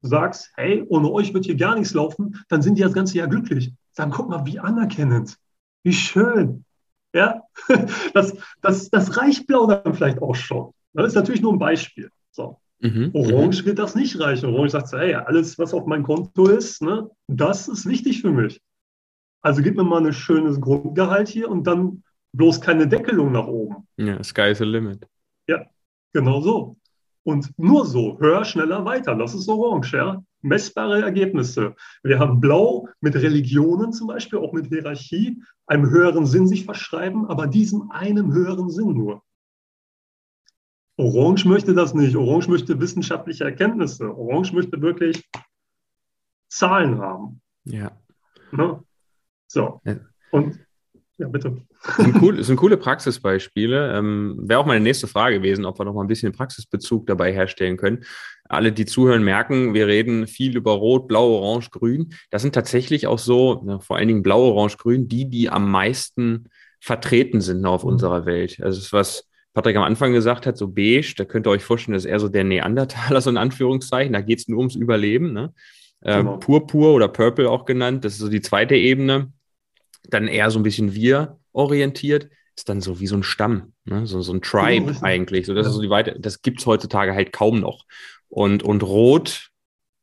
sagst, 0.00 0.50
hey, 0.56 0.84
ohne 0.88 1.08
euch 1.12 1.32
wird 1.32 1.44
hier 1.44 1.56
gar 1.56 1.76
nichts 1.76 1.94
laufen, 1.94 2.42
dann 2.48 2.62
sind 2.62 2.78
die 2.78 2.82
das 2.82 2.94
ganze 2.94 3.16
Jahr 3.16 3.28
glücklich. 3.28 3.72
Sagen, 3.92 4.10
guck 4.10 4.28
mal, 4.28 4.44
wie 4.44 4.58
anerkennend, 4.58 5.38
wie 5.84 5.92
schön. 5.92 6.64
Ja, 7.12 7.42
das, 8.14 8.36
das, 8.62 8.90
das 8.90 9.16
reicht 9.16 9.46
blau 9.46 9.66
dann 9.66 9.94
vielleicht 9.94 10.22
auch 10.22 10.34
schon. 10.34 10.72
Das 10.92 11.08
ist 11.08 11.14
natürlich 11.14 11.42
nur 11.42 11.52
ein 11.52 11.58
Beispiel. 11.58 12.10
So. 12.30 12.58
Mhm, 12.80 13.10
Orange 13.14 13.62
mhm. 13.62 13.66
wird 13.66 13.78
das 13.78 13.94
nicht 13.94 14.18
reichen. 14.18 14.54
Orange 14.54 14.70
sagt, 14.70 14.92
hey, 14.92 15.14
alles, 15.14 15.58
was 15.58 15.74
auf 15.74 15.86
mein 15.86 16.02
Konto 16.02 16.46
ist, 16.46 16.82
ne, 16.82 17.10
das 17.26 17.68
ist 17.68 17.86
wichtig 17.86 18.22
für 18.22 18.30
mich. 18.30 18.60
Also 19.42 19.62
gib 19.62 19.76
mir 19.76 19.84
mal 19.84 20.04
ein 20.04 20.12
schönes 20.12 20.60
Grundgehalt 20.60 21.28
hier 21.28 21.50
und 21.50 21.66
dann 21.66 22.02
bloß 22.32 22.60
keine 22.60 22.86
Deckelung 22.86 23.32
nach 23.32 23.46
oben. 23.46 23.88
Ja, 23.96 24.22
sky 24.22 24.50
is 24.50 24.58
the 24.58 24.64
limit. 24.64 25.06
Ja, 25.48 25.66
genau 26.12 26.40
so. 26.40 26.76
Und 27.22 27.52
nur 27.58 27.86
so, 27.86 28.18
höher, 28.18 28.44
schneller, 28.44 28.84
weiter. 28.84 29.14
Das 29.14 29.34
ist 29.34 29.48
Orange, 29.48 29.96
ja. 29.96 30.22
Messbare 30.42 31.02
Ergebnisse. 31.02 31.74
Wir 32.02 32.18
haben 32.18 32.40
Blau 32.40 32.88
mit 33.00 33.14
Religionen 33.14 33.92
zum 33.92 34.08
Beispiel, 34.08 34.38
auch 34.38 34.52
mit 34.52 34.66
Hierarchie, 34.68 35.42
einem 35.66 35.90
höheren 35.90 36.26
Sinn 36.26 36.46
sich 36.46 36.64
verschreiben, 36.64 37.26
aber 37.26 37.46
diesem 37.46 37.90
einen 37.90 38.32
höheren 38.32 38.70
Sinn 38.70 38.94
nur. 38.94 39.22
Orange 40.96 41.46
möchte 41.46 41.74
das 41.74 41.94
nicht. 41.94 42.16
Orange 42.16 42.48
möchte 42.48 42.78
wissenschaftliche 42.78 43.44
Erkenntnisse. 43.44 44.14
Orange 44.14 44.52
möchte 44.52 44.80
wirklich 44.82 45.28
Zahlen 46.48 46.98
haben. 46.98 47.40
Ja. 47.64 47.92
Ne? 48.52 48.82
So. 49.46 49.80
Ja. 49.84 49.96
Und 50.30 50.58
ja, 51.20 51.28
bitte. 51.28 51.56
Das 51.84 51.96
sind, 51.96 52.22
cool, 52.22 52.36
das 52.36 52.46
sind 52.46 52.56
coole 52.56 52.76
Praxisbeispiele. 52.76 53.96
Ähm, 53.96 54.36
Wäre 54.42 54.60
auch 54.60 54.66
meine 54.66 54.80
nächste 54.80 55.06
Frage 55.06 55.36
gewesen, 55.36 55.64
ob 55.64 55.78
wir 55.78 55.84
noch 55.84 55.94
mal 55.94 56.02
ein 56.02 56.08
bisschen 56.08 56.32
Praxisbezug 56.32 57.06
dabei 57.06 57.32
herstellen 57.32 57.76
können. 57.76 58.04
Alle, 58.48 58.72
die 58.72 58.86
zuhören, 58.86 59.22
merken, 59.22 59.74
wir 59.74 59.86
reden 59.86 60.26
viel 60.26 60.56
über 60.56 60.72
Rot, 60.72 61.08
Blau, 61.08 61.28
Orange, 61.28 61.70
Grün. 61.70 62.14
Das 62.30 62.42
sind 62.42 62.54
tatsächlich 62.54 63.06
auch 63.06 63.18
so, 63.18 63.62
ja, 63.66 63.78
vor 63.78 63.96
allen 63.96 64.08
Dingen 64.08 64.22
Blau, 64.22 64.52
Orange, 64.52 64.78
Grün, 64.78 65.08
die, 65.08 65.28
die 65.28 65.50
am 65.50 65.70
meisten 65.70 66.48
vertreten 66.80 67.40
sind 67.40 67.64
auf 67.66 67.84
mhm. 67.84 67.90
unserer 67.90 68.26
Welt. 68.26 68.58
Also 68.62 68.78
das 68.78 68.86
ist 68.86 68.92
was 68.92 69.28
Patrick 69.52 69.76
am 69.76 69.82
Anfang 69.82 70.12
gesagt 70.12 70.46
hat, 70.46 70.56
so 70.56 70.68
beige, 70.68 71.14
da 71.16 71.24
könnt 71.24 71.46
ihr 71.46 71.50
euch 71.50 71.64
vorstellen, 71.64 71.94
das 71.94 72.04
ist 72.04 72.10
eher 72.10 72.20
so 72.20 72.28
der 72.28 72.44
Neandertaler, 72.44 73.20
so 73.20 73.30
in 73.30 73.36
Anführungszeichen. 73.36 74.12
Da 74.12 74.20
geht 74.20 74.38
es 74.38 74.48
nur 74.48 74.58
ums 74.58 74.74
Überleben. 74.74 75.32
Ne? 75.32 75.52
Äh, 76.00 76.18
genau. 76.18 76.38
Purpur 76.38 76.94
oder 76.94 77.08
Purple 77.08 77.50
auch 77.50 77.66
genannt, 77.66 78.04
das 78.04 78.14
ist 78.14 78.20
so 78.20 78.28
die 78.28 78.40
zweite 78.40 78.74
Ebene. 78.74 79.32
Dann 80.08 80.28
eher 80.28 80.50
so 80.50 80.58
ein 80.58 80.62
bisschen 80.62 80.94
wir 80.94 81.38
orientiert, 81.52 82.28
ist 82.56 82.68
dann 82.68 82.80
so 82.80 83.00
wie 83.00 83.06
so 83.06 83.16
ein 83.16 83.22
Stamm, 83.22 83.72
ne? 83.84 84.06
so, 84.06 84.22
so 84.22 84.32
ein 84.32 84.42
Tribe 84.42 84.92
ja, 84.92 85.02
eigentlich. 85.02 85.46
So, 85.46 85.54
das 85.54 85.66
ja. 85.66 85.70
ist 85.70 85.76
so 85.76 85.82
die 85.82 85.90
weite, 85.90 86.18
das 86.18 86.42
gibt 86.42 86.60
es 86.60 86.66
heutzutage 86.66 87.14
halt 87.14 87.32
kaum 87.32 87.60
noch. 87.60 87.84
Und, 88.28 88.62
und 88.62 88.82
Rot, 88.82 89.50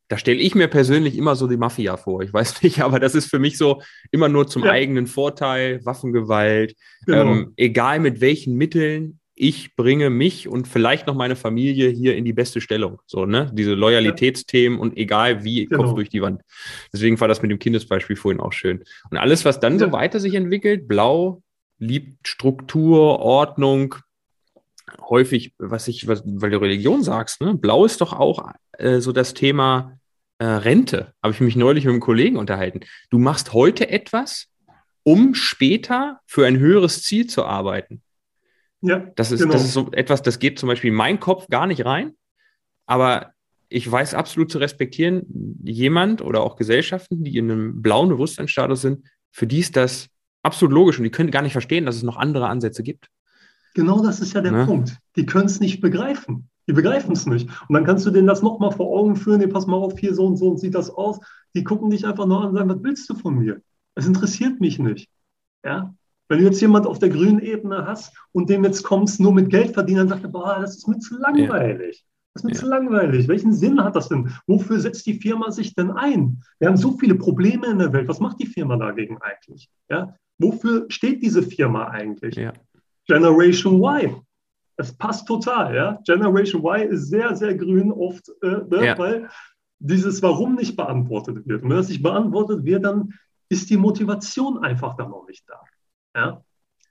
da 0.10 0.18
stelle 0.18 0.40
ich 0.40 0.56
mir 0.56 0.68
persönlich 0.68 1.18
immer 1.18 1.36
so 1.36 1.48
die 1.48 1.58
Mafia 1.58 1.98
vor. 1.98 2.22
Ich 2.22 2.34
weiß 2.34 2.62
nicht, 2.64 2.82
aber 2.82 3.00
das 3.00 3.16
ist 3.16 3.30
für 3.30 3.40
mich 3.40 3.58
so 3.58 3.82
immer 4.12 4.30
nur 4.30 4.48
zum 4.48 4.64
ja. 4.64 4.72
eigenen 4.72 5.08
Vorteil, 5.08 5.86
Waffengewalt, 5.86 6.76
genau. 7.06 7.22
ähm, 7.22 7.54
egal 7.58 8.00
mit 8.00 8.22
welchen 8.22 8.56
Mitteln, 8.56 9.20
ich 9.38 9.76
bringe 9.76 10.10
mich 10.10 10.48
und 10.48 10.68
vielleicht 10.68 11.06
noch 11.06 11.14
meine 11.14 11.36
Familie 11.36 11.90
hier 11.90 12.16
in 12.16 12.26
die 12.26 12.34
beste 12.34 12.60
Stellung. 12.60 13.00
So, 13.06 13.26
ne? 13.26 13.52
Diese 13.54 13.74
Loyalitätsthemen 13.74 14.80
und 14.80 14.98
egal 14.98 15.44
wie, 15.44 15.66
genau. 15.66 15.84
Kopf 15.84 15.96
durch 15.96 16.10
die 16.10 16.22
Wand. 16.22 16.42
Deswegen 16.92 17.20
war 17.20 17.28
das 17.28 17.44
mit 17.44 17.52
dem 17.52 17.60
Kindesbeispiel 17.60 18.16
vorhin 18.16 18.42
auch 18.42 18.52
schön. 18.52 18.84
Und 19.12 19.18
alles, 19.18 19.46
was 19.46 19.60
dann 19.60 19.74
ja. 19.74 19.86
so 19.86 19.92
weiter 19.92 20.20
sich 20.20 20.34
entwickelt, 20.34 20.88
blau, 20.88 21.44
liebt 21.78 22.28
Struktur, 22.28 23.20
Ordnung, 23.20 23.96
häufig, 25.08 25.54
was 25.60 25.88
ich, 25.88 26.08
was, 26.08 26.24
weil 26.26 26.50
du 26.50 26.58
Religion 26.58 27.04
sagst, 27.04 27.40
ne? 27.40 27.54
Blau 27.54 27.86
ist 27.86 28.02
doch 28.02 28.14
auch 28.14 28.52
äh, 28.74 29.00
so 29.00 29.12
das 29.12 29.36
Thema 29.36 30.00
äh, 30.40 30.46
Rente. 30.46 31.14
Habe 31.22 31.34
ich 31.34 31.42
mich 31.42 31.56
neulich 31.56 31.86
mit 31.86 31.92
einem 31.92 32.02
Kollegen 32.02 32.38
unterhalten. 32.38 32.80
Du 33.12 33.20
machst 33.20 33.54
heute 33.54 33.90
etwas, 33.90 34.48
um 35.04 35.36
später 35.36 36.22
für 36.26 36.48
ein 36.48 36.58
höheres 36.58 37.04
Ziel 37.04 37.28
zu 37.28 37.46
arbeiten. 37.46 38.02
Ja, 38.82 39.00
das 39.16 39.32
ist, 39.32 39.42
genau. 39.42 39.54
das 39.54 39.64
ist 39.64 39.74
so 39.74 39.90
etwas, 39.92 40.22
das 40.22 40.40
geht 40.40 40.60
zum 40.60 40.68
Beispiel 40.68 40.90
in 40.90 40.96
meinen 40.96 41.20
Kopf 41.20 41.48
gar 41.50 41.66
nicht 41.66 41.86
rein, 41.86 42.14
aber 42.86 43.32
ich 43.70 43.90
weiß 43.90 44.14
absolut 44.14 44.52
zu 44.52 44.60
respektieren, 44.60 45.60
jemand 45.64 46.22
oder 46.22 46.42
auch 46.42 46.56
Gesellschaften, 46.56 47.24
die 47.24 47.38
in 47.38 47.52
einem 47.52 47.82
blauen 47.82 48.10
Bewusstseinsstatus 48.10 48.82
sind, 48.82 49.08
für 49.32 49.48
die 49.48 49.60
ist 49.60 49.76
das 49.76 50.10
absolut 50.44 50.74
logisch 50.74 50.98
und 50.98 51.04
die 51.04 51.12
können 51.12 51.32
gar 51.32 51.42
nicht 51.42 51.52
verstehen, 51.52 51.86
dass 51.86 51.96
es 51.96 52.04
noch 52.04 52.18
andere 52.18 52.48
Ansätze 52.48 52.84
gibt. 52.84 53.10
Genau 53.74 54.02
das 54.02 54.22
ist 54.22 54.34
ja 54.34 54.42
der 54.42 54.54
ja. 54.54 54.66
Punkt. 54.66 54.98
Die 55.16 55.26
können 55.26 55.46
es 55.46 55.60
nicht 55.60 55.82
begreifen. 55.82 56.50
Die 56.68 56.74
begreifen 56.74 57.14
es 57.14 57.26
nicht. 57.26 57.50
Und 57.68 57.76
dann 57.76 57.86
kannst 57.86 58.06
du 58.06 58.12
denen 58.12 58.28
das 58.28 58.42
nochmal 58.42 58.72
vor 58.72 58.88
Augen 58.88 59.16
führen, 59.16 59.40
nee, 59.40 59.48
pass 59.48 59.68
mal 59.68 59.78
auf, 59.78 60.00
hier 60.00 60.16
so 60.16 60.26
und 60.26 60.38
so 60.38 60.50
und 60.50 60.60
sieht 60.60 60.76
das 60.76 60.90
aus. 60.90 61.20
Die 61.54 61.64
gucken 61.64 61.90
dich 61.90 62.06
einfach 62.06 62.26
nur 62.26 62.42
an 62.42 62.50
und 62.50 62.56
sagen, 62.56 62.70
was 62.70 62.84
willst 62.84 63.10
du 63.10 63.16
von 63.16 63.38
mir? 63.38 63.62
Es 63.96 64.08
interessiert 64.08 64.60
mich 64.60 64.80
nicht. 64.80 65.10
Ja? 65.64 65.94
Wenn 66.30 66.40
du 66.40 66.46
jetzt 66.46 66.62
jemand 66.62 66.86
auf 66.86 67.00
der 67.00 67.10
grünen 67.10 67.40
Ebene 67.40 67.86
hast 67.86 68.14
und 68.34 68.50
dem 68.50 68.64
jetzt 68.64 68.84
kommst, 68.84 69.20
nur 69.20 69.34
mit 69.34 69.50
Geld 69.50 69.74
verdienen, 69.74 70.00
dann 70.00 70.10
sagt 70.10 70.24
er, 70.24 70.30
boah, 70.30 70.58
das 70.60 70.78
ist 70.78 70.88
mir 70.88 71.00
zu 71.00 71.18
langweilig. 71.18 72.06
Das 72.34 72.44
ist 72.44 72.46
mir 72.46 72.54
ja. 72.54 72.60
zu 72.60 72.68
langweilig. 72.68 73.28
Welchen 73.28 73.54
Sinn 73.54 73.84
hat 73.84 73.96
das 73.96 74.10
denn? 74.10 74.32
Wofür 74.46 74.80
setzt 74.80 75.06
die 75.08 75.20
Firma 75.20 75.52
sich 75.52 75.74
denn 75.74 75.92
ein? 75.92 76.44
Wir 76.60 76.68
haben 76.68 76.78
so 76.78 76.98
viele 76.98 77.16
Probleme 77.16 77.68
in 77.68 77.80
der 77.80 77.94
Welt. 77.94 78.08
Was 78.08 78.20
macht 78.20 78.40
die 78.40 78.46
Firma 78.46 78.78
dagegen 78.78 79.18
eigentlich? 79.22 79.70
Ja? 79.90 80.14
Wofür 80.38 80.86
steht 80.90 81.24
diese 81.24 81.42
Firma 81.42 81.88
eigentlich? 81.88 82.36
Ja. 82.36 82.54
Generation 83.08 83.82
Y. 83.82 84.22
Es 84.76 84.94
passt 84.94 85.28
total. 85.28 85.76
Ja? 85.76 86.00
Generation 86.06 86.62
Y 86.64 86.90
ist 86.90 87.08
sehr, 87.08 87.36
sehr 87.36 87.56
grün 87.56 87.92
oft, 87.92 88.30
äh, 88.44 88.48
ne? 88.48 88.96
weil 88.98 89.30
dieses 89.80 90.22
Warum 90.22 90.56
nicht 90.56 90.76
beantwortet 90.76 91.48
wird. 91.48 91.64
Und 91.64 91.70
wenn 91.70 91.78
das 91.78 91.90
nicht 91.90 92.04
beantwortet 92.04 92.66
wird, 92.66 92.86
dann 92.86 93.14
ist 93.50 93.70
die 93.70 93.78
Motivation 93.78 94.60
einfach 94.64 94.96
dann 94.96 95.10
noch 95.10 95.26
nicht 95.28 95.44
da. 95.48 95.60
Ja? 96.18 96.44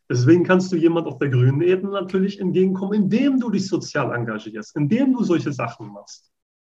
Deswegen 0.09 0.45
kannst 0.45 0.71
du 0.71 0.77
jemand 0.77 1.09
auf 1.09 1.19
der 1.19 1.29
grünen 1.29 1.61
Ebene 1.61 1.93
natürlich 1.93 2.39
entgegenkommen, 2.41 2.95
indem 2.95 3.41
du 3.41 3.51
dich 3.51 3.67
sozial 3.67 4.15
engagierst, 4.15 4.77
indem 4.77 5.13
du 5.13 5.25
solche 5.25 5.53
Sachen 5.53 5.89
machst. 5.89 6.31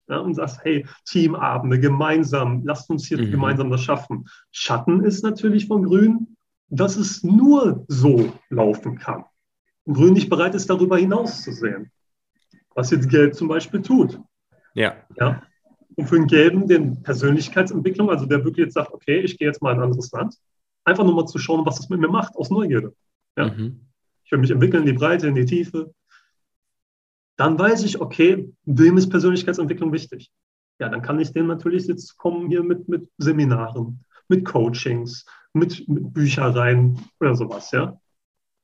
Ja, 0.09 0.19
und 0.19 0.35
sagst, 0.35 0.65
hey, 0.65 0.85
Teamabende, 1.05 1.79
gemeinsam, 1.79 2.65
lasst 2.65 2.91
uns 2.91 3.07
hier 3.07 3.19
mhm. 3.19 3.31
gemeinsam 3.31 3.71
das 3.71 3.85
schaffen. 3.85 4.27
Schatten 4.51 5.05
ist 5.05 5.23
natürlich 5.23 5.69
von 5.69 5.85
Grün, 5.85 6.37
dass 6.69 6.97
es 6.97 7.23
nur 7.23 7.85
so 7.87 8.33
laufen 8.49 8.99
kann. 8.99 9.25
Und 9.85 9.95
Grün 9.95 10.15
nicht 10.15 10.29
bereit 10.29 10.57
ist, 10.57 10.69
darüber 10.69 10.99
hinaus 10.99 11.43
zu 11.45 11.53
sehen. 11.53 11.93
Was 12.75 12.91
jetzt 12.91 13.09
Gelb 13.09 13.37
zum 13.37 13.47
Beispiel 13.47 13.83
tut. 13.83 14.21
Ja. 14.75 14.97
ja. 15.17 15.43
Und 15.95 16.09
für 16.09 16.17
den 16.17 16.27
Gelben 16.27 16.67
den 16.67 17.01
Persönlichkeitsentwicklung, 17.03 18.11
also 18.11 18.27
der 18.27 18.45
wirklich 18.45 18.65
jetzt 18.65 18.75
sagt, 18.75 18.93
okay, 18.93 19.21
ich 19.21 19.39
gehe 19.39 19.47
jetzt 19.47 19.63
mal 19.63 19.73
in 19.73 19.79
ein 19.79 19.85
anderes 19.85 20.11
Land, 20.11 20.35
Einfach 20.91 21.05
nur 21.05 21.15
mal 21.15 21.27
zu 21.27 21.39
schauen, 21.39 21.65
was 21.65 21.77
das 21.77 21.89
mit 21.89 22.01
mir 22.01 22.09
macht, 22.09 22.35
aus 22.35 22.51
Neugierde. 22.51 22.97
Ja? 23.37 23.47
Mhm. 23.47 23.87
Ich 24.25 24.33
will 24.33 24.41
mich 24.41 24.51
entwickeln 24.51 24.83
in 24.83 24.93
die 24.93 24.99
Breite, 24.99 25.29
in 25.29 25.37
die 25.37 25.45
Tiefe. 25.45 25.95
Dann 27.37 27.57
weiß 27.57 27.85
ich, 27.85 28.01
okay, 28.01 28.53
wem 28.65 28.97
ist 28.97 29.09
Persönlichkeitsentwicklung 29.09 29.93
wichtig? 29.93 30.33
Ja, 30.81 30.89
dann 30.89 31.01
kann 31.01 31.21
ich 31.21 31.33
dem 31.33 31.47
natürlich 31.47 31.87
jetzt 31.87 32.17
kommen 32.17 32.49
hier 32.49 32.65
mit, 32.65 32.89
mit 32.89 33.09
Seminaren, 33.19 34.05
mit 34.29 34.45
Coachings, 34.45 35.27
mit, 35.53 35.89
mit 35.89 36.13
Büchereien 36.13 36.99
oder 37.21 37.37
sowas, 37.37 37.71
ja. 37.71 37.97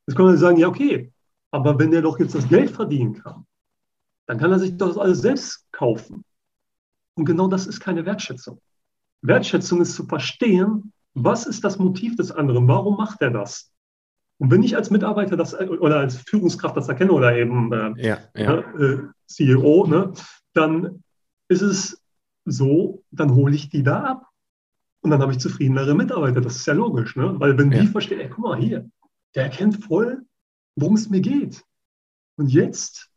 Jetzt 0.06 0.16
kann 0.16 0.26
man 0.26 0.36
sagen, 0.36 0.56
ja, 0.56 0.66
okay, 0.66 1.12
aber 1.52 1.78
wenn 1.78 1.92
der 1.92 2.02
doch 2.02 2.18
jetzt 2.18 2.34
das 2.34 2.48
Geld 2.48 2.70
verdienen 2.70 3.14
kann, 3.14 3.46
dann 4.26 4.38
kann 4.38 4.50
er 4.50 4.58
sich 4.58 4.76
das 4.76 4.98
alles 4.98 5.20
selbst 5.20 5.64
kaufen. 5.70 6.24
Und 7.14 7.24
genau 7.24 7.46
das 7.46 7.68
ist 7.68 7.78
keine 7.78 8.04
Wertschätzung. 8.04 8.60
Wertschätzung 9.22 9.80
ist 9.80 9.94
zu 9.94 10.06
verstehen, 10.06 10.92
was 11.16 11.46
ist 11.46 11.64
das 11.64 11.78
Motiv 11.78 12.14
des 12.16 12.30
anderen? 12.30 12.68
Warum 12.68 12.96
macht 12.96 13.22
er 13.22 13.30
das? 13.30 13.72
Und 14.38 14.50
wenn 14.50 14.62
ich 14.62 14.76
als 14.76 14.90
Mitarbeiter 14.90 15.36
das 15.36 15.58
oder 15.58 15.98
als 15.98 16.16
Führungskraft 16.16 16.76
das 16.76 16.88
erkenne 16.88 17.12
oder 17.12 17.34
eben 17.34 17.72
äh, 17.72 17.94
ja, 17.96 18.18
ja. 18.36 18.56
Ne, 18.56 18.58
äh, 18.78 18.98
CEO, 19.26 19.86
ne, 19.86 20.12
dann 20.52 21.02
ist 21.48 21.62
es 21.62 22.02
so, 22.44 23.02
dann 23.10 23.34
hole 23.34 23.54
ich 23.54 23.70
die 23.70 23.82
da 23.82 24.04
ab. 24.04 24.26
Und 25.00 25.10
dann 25.10 25.22
habe 25.22 25.32
ich 25.32 25.38
zufriedenere 25.38 25.94
Mitarbeiter. 25.94 26.40
Das 26.40 26.56
ist 26.56 26.66
ja 26.66 26.74
logisch, 26.74 27.16
ne? 27.16 27.38
weil 27.38 27.56
wenn 27.56 27.72
ja. 27.72 27.80
die 27.80 27.86
verstehen, 27.86 28.20
ey, 28.20 28.28
guck 28.28 28.44
mal 28.44 28.58
hier, 28.58 28.90
der 29.34 29.44
erkennt 29.44 29.84
voll, 29.84 30.22
worum 30.74 30.96
es 30.96 31.08
mir 31.08 31.20
geht. 31.20 31.64
Und 32.36 32.48
jetzt 32.48 33.08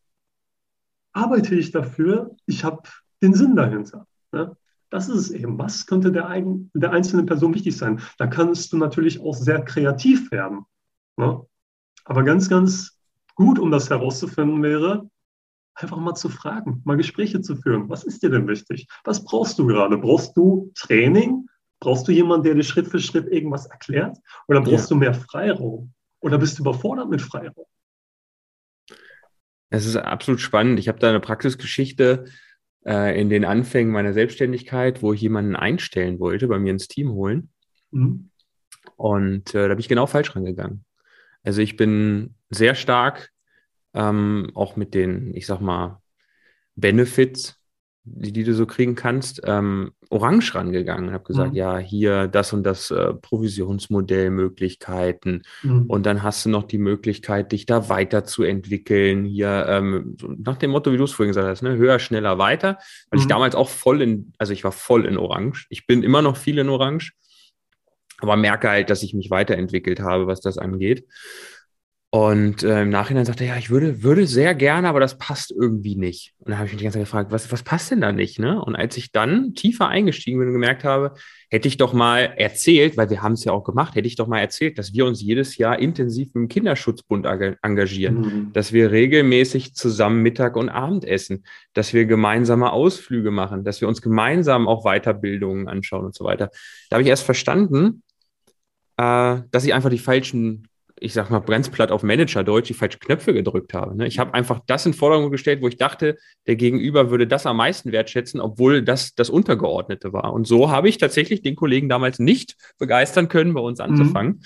arbeite 1.11 1.55
ich 1.55 1.71
dafür, 1.71 2.35
ich 2.45 2.63
habe 2.63 2.83
den 3.21 3.33
Sinn 3.33 3.55
dahinter. 3.55 4.07
Ne? 4.31 4.55
Das 4.89 5.07
ist 5.07 5.17
es 5.17 5.31
eben. 5.31 5.57
Was 5.57 5.85
könnte 5.85 6.11
der, 6.11 6.27
eigen, 6.27 6.71
der 6.73 6.91
einzelnen 6.91 7.25
Person 7.25 7.53
wichtig 7.53 7.77
sein? 7.77 8.01
Da 8.17 8.27
kannst 8.27 8.73
du 8.73 8.77
natürlich 8.77 9.21
auch 9.21 9.35
sehr 9.35 9.63
kreativ 9.63 10.31
werden. 10.31 10.65
Ne? 11.17 11.45
Aber 12.05 12.23
ganz, 12.23 12.49
ganz 12.49 12.99
gut, 13.35 13.59
um 13.59 13.71
das 13.71 13.89
herauszufinden, 13.89 14.63
wäre, 14.63 15.09
einfach 15.75 15.97
mal 15.97 16.15
zu 16.15 16.29
fragen, 16.29 16.81
mal 16.85 16.97
Gespräche 16.97 17.41
zu 17.41 17.55
führen. 17.55 17.89
Was 17.89 18.03
ist 18.03 18.23
dir 18.23 18.29
denn 18.29 18.47
wichtig? 18.47 18.87
Was 19.03 19.23
brauchst 19.23 19.59
du 19.59 19.67
gerade? 19.67 19.97
Brauchst 19.97 20.35
du 20.35 20.71
Training? 20.75 21.47
Brauchst 21.79 22.07
du 22.07 22.11
jemanden, 22.11 22.43
der 22.43 22.55
dir 22.55 22.63
Schritt 22.63 22.87
für 22.87 22.99
Schritt 22.99 23.27
irgendwas 23.27 23.67
erklärt? 23.67 24.17
Oder 24.47 24.61
brauchst 24.61 24.89
ja. 24.89 24.95
du 24.95 24.99
mehr 24.99 25.13
Freiraum? 25.13 25.93
Oder 26.19 26.37
bist 26.37 26.57
du 26.57 26.63
überfordert 26.63 27.09
mit 27.09 27.21
Freiraum? 27.21 27.65
Es 29.69 29.85
ist 29.85 29.95
absolut 29.95 30.41
spannend. 30.41 30.79
Ich 30.79 30.87
habe 30.87 30.99
da 30.99 31.09
eine 31.09 31.19
Praxisgeschichte 31.19 32.25
äh, 32.85 33.19
in 33.19 33.29
den 33.29 33.45
Anfängen 33.45 33.91
meiner 33.91 34.13
Selbstständigkeit, 34.13 35.01
wo 35.01 35.13
ich 35.13 35.21
jemanden 35.21 35.55
einstellen 35.55 36.19
wollte, 36.19 36.47
bei 36.47 36.59
mir 36.59 36.71
ins 36.71 36.87
Team 36.87 37.11
holen. 37.11 37.49
Mhm. 37.91 38.29
Und 38.95 39.53
äh, 39.55 39.67
da 39.67 39.69
bin 39.69 39.79
ich 39.79 39.89
genau 39.89 40.05
falsch 40.05 40.35
rangegangen. 40.35 40.85
Also 41.43 41.61
ich 41.61 41.77
bin 41.77 42.35
sehr 42.49 42.75
stark 42.75 43.31
ähm, 43.93 44.51
auch 44.55 44.75
mit 44.75 44.93
den, 44.93 45.33
ich 45.35 45.45
sag 45.45 45.61
mal, 45.61 46.01
Benefits, 46.75 47.58
die, 48.15 48.33
die 48.33 48.43
du 48.43 48.53
so 48.53 48.65
kriegen 48.65 48.95
kannst, 48.95 49.41
ähm, 49.45 49.91
orange 50.09 50.55
rangegangen 50.55 51.09
und 51.09 51.13
habe 51.13 51.23
gesagt, 51.23 51.51
mhm. 51.51 51.57
ja, 51.57 51.77
hier 51.77 52.27
das 52.27 52.51
und 52.53 52.63
das 52.63 52.89
äh, 52.91 53.13
Provisionsmodellmöglichkeiten 53.13 55.43
mhm. 55.63 55.85
und 55.87 56.05
dann 56.05 56.23
hast 56.23 56.45
du 56.45 56.49
noch 56.49 56.63
die 56.63 56.77
Möglichkeit, 56.77 57.51
dich 57.51 57.65
da 57.65 57.89
weiterzuentwickeln. 57.89 59.25
Hier 59.25 59.65
ähm, 59.69 60.17
nach 60.37 60.57
dem 60.57 60.71
Motto, 60.71 60.91
wie 60.91 60.97
du 60.97 61.03
es 61.03 61.11
vorhin 61.11 61.29
gesagt 61.29 61.47
hast, 61.47 61.61
ne, 61.61 61.77
höher, 61.77 61.99
schneller, 61.99 62.37
weiter, 62.37 62.79
weil 63.09 63.17
mhm. 63.17 63.21
ich 63.21 63.27
damals 63.27 63.55
auch 63.55 63.69
voll 63.69 64.01
in, 64.01 64.33
also 64.37 64.53
ich 64.53 64.63
war 64.63 64.71
voll 64.71 65.05
in 65.05 65.17
Orange. 65.17 65.67
Ich 65.69 65.85
bin 65.85 66.03
immer 66.03 66.21
noch 66.21 66.37
viel 66.37 66.57
in 66.57 66.69
Orange, 66.69 67.13
aber 68.19 68.35
merke 68.35 68.69
halt, 68.69 68.89
dass 68.89 69.03
ich 69.03 69.13
mich 69.13 69.29
weiterentwickelt 69.29 69.99
habe, 69.99 70.27
was 70.27 70.41
das 70.41 70.57
angeht. 70.57 71.05
Und 72.11 72.63
äh, 72.63 72.81
im 72.81 72.89
Nachhinein 72.89 73.25
sagte 73.25 73.43
er, 73.43 73.51
ja, 73.51 73.57
ich 73.57 73.69
würde, 73.69 74.01
würde 74.01 74.25
sehr 74.25 74.55
gerne, 74.55 74.89
aber 74.89 74.99
das 74.99 75.19
passt 75.19 75.51
irgendwie 75.51 75.95
nicht. 75.95 76.33
Und 76.39 76.49
dann 76.49 76.57
habe 76.57 76.65
ich 76.65 76.73
mich 76.73 76.79
die 76.79 76.85
ganze 76.85 76.97
Zeit 76.97 77.05
gefragt, 77.05 77.31
was, 77.31 77.51
was 77.51 77.61
passt 77.61 77.91
denn 77.91 78.01
da 78.01 78.11
nicht? 78.11 78.39
Ne? 78.39 78.59
Und 78.59 78.75
als 78.75 78.97
ich 78.97 79.11
dann 79.11 79.53
tiefer 79.53 79.89
eingestiegen 79.89 80.39
bin 80.39 80.47
und 80.47 80.55
gemerkt 80.55 80.83
habe, 80.83 81.13
hätte 81.51 81.67
ich 81.67 81.77
doch 81.77 81.93
mal 81.93 82.21
erzählt, 82.35 82.97
weil 82.97 83.11
wir 83.11 83.21
haben 83.21 83.33
es 83.33 83.43
ja 83.43 83.51
auch 83.51 83.63
gemacht, 83.63 83.93
hätte 83.93 84.07
ich 84.07 84.15
doch 84.15 84.25
mal 84.25 84.39
erzählt, 84.39 84.79
dass 84.79 84.91
wir 84.93 85.05
uns 85.05 85.21
jedes 85.21 85.57
Jahr 85.57 85.77
intensiv 85.77 86.33
im 86.33 86.47
Kinderschutzbund 86.47 87.27
engagieren, 87.61 88.21
mhm. 88.21 88.53
dass 88.53 88.73
wir 88.73 88.89
regelmäßig 88.89 89.75
zusammen 89.75 90.23
Mittag 90.23 90.55
und 90.55 90.69
Abend 90.69 91.05
essen, 91.05 91.43
dass 91.73 91.93
wir 91.93 92.05
gemeinsame 92.05 92.71
Ausflüge 92.71 93.29
machen, 93.29 93.63
dass 93.63 93.81
wir 93.81 93.87
uns 93.87 94.01
gemeinsam 94.01 94.67
auch 94.67 94.83
Weiterbildungen 94.83 95.67
anschauen 95.67 96.05
und 96.05 96.15
so 96.15 96.25
weiter. 96.25 96.49
Da 96.89 96.95
habe 96.95 97.03
ich 97.03 97.09
erst 97.09 97.23
verstanden, 97.23 98.01
äh, 98.97 99.41
dass 99.51 99.63
ich 99.63 99.75
einfach 99.75 99.91
die 99.91 99.99
falschen 99.99 100.68
ich 101.01 101.13
sag 101.13 101.29
mal, 101.29 101.39
Bremsblatt 101.39 101.91
auf 101.91 102.03
Manager-Deutsch 102.03 102.67
die 102.67 102.73
falschen 102.73 102.99
Knöpfe 102.99 103.33
gedrückt 103.33 103.73
habe. 103.73 103.95
Ne? 103.95 104.07
Ich 104.07 104.19
habe 104.19 104.33
einfach 104.33 104.59
das 104.65 104.85
in 104.85 104.93
Forderung 104.93 105.31
gestellt, 105.31 105.61
wo 105.61 105.67
ich 105.67 105.77
dachte, 105.77 106.17
der 106.47 106.55
Gegenüber 106.55 107.09
würde 107.09 107.27
das 107.27 107.45
am 107.45 107.57
meisten 107.57 107.91
wertschätzen, 107.91 108.41
obwohl 108.41 108.83
das 108.83 109.15
das 109.15 109.29
Untergeordnete 109.29 110.13
war. 110.13 110.33
Und 110.33 110.47
so 110.47 110.69
habe 110.69 110.89
ich 110.89 110.97
tatsächlich 110.97 111.41
den 111.41 111.55
Kollegen 111.55 111.89
damals 111.89 112.19
nicht 112.19 112.55
begeistern 112.77 113.29
können, 113.29 113.53
bei 113.53 113.61
uns 113.61 113.79
anzufangen. 113.79 114.33
Mhm. 114.33 114.41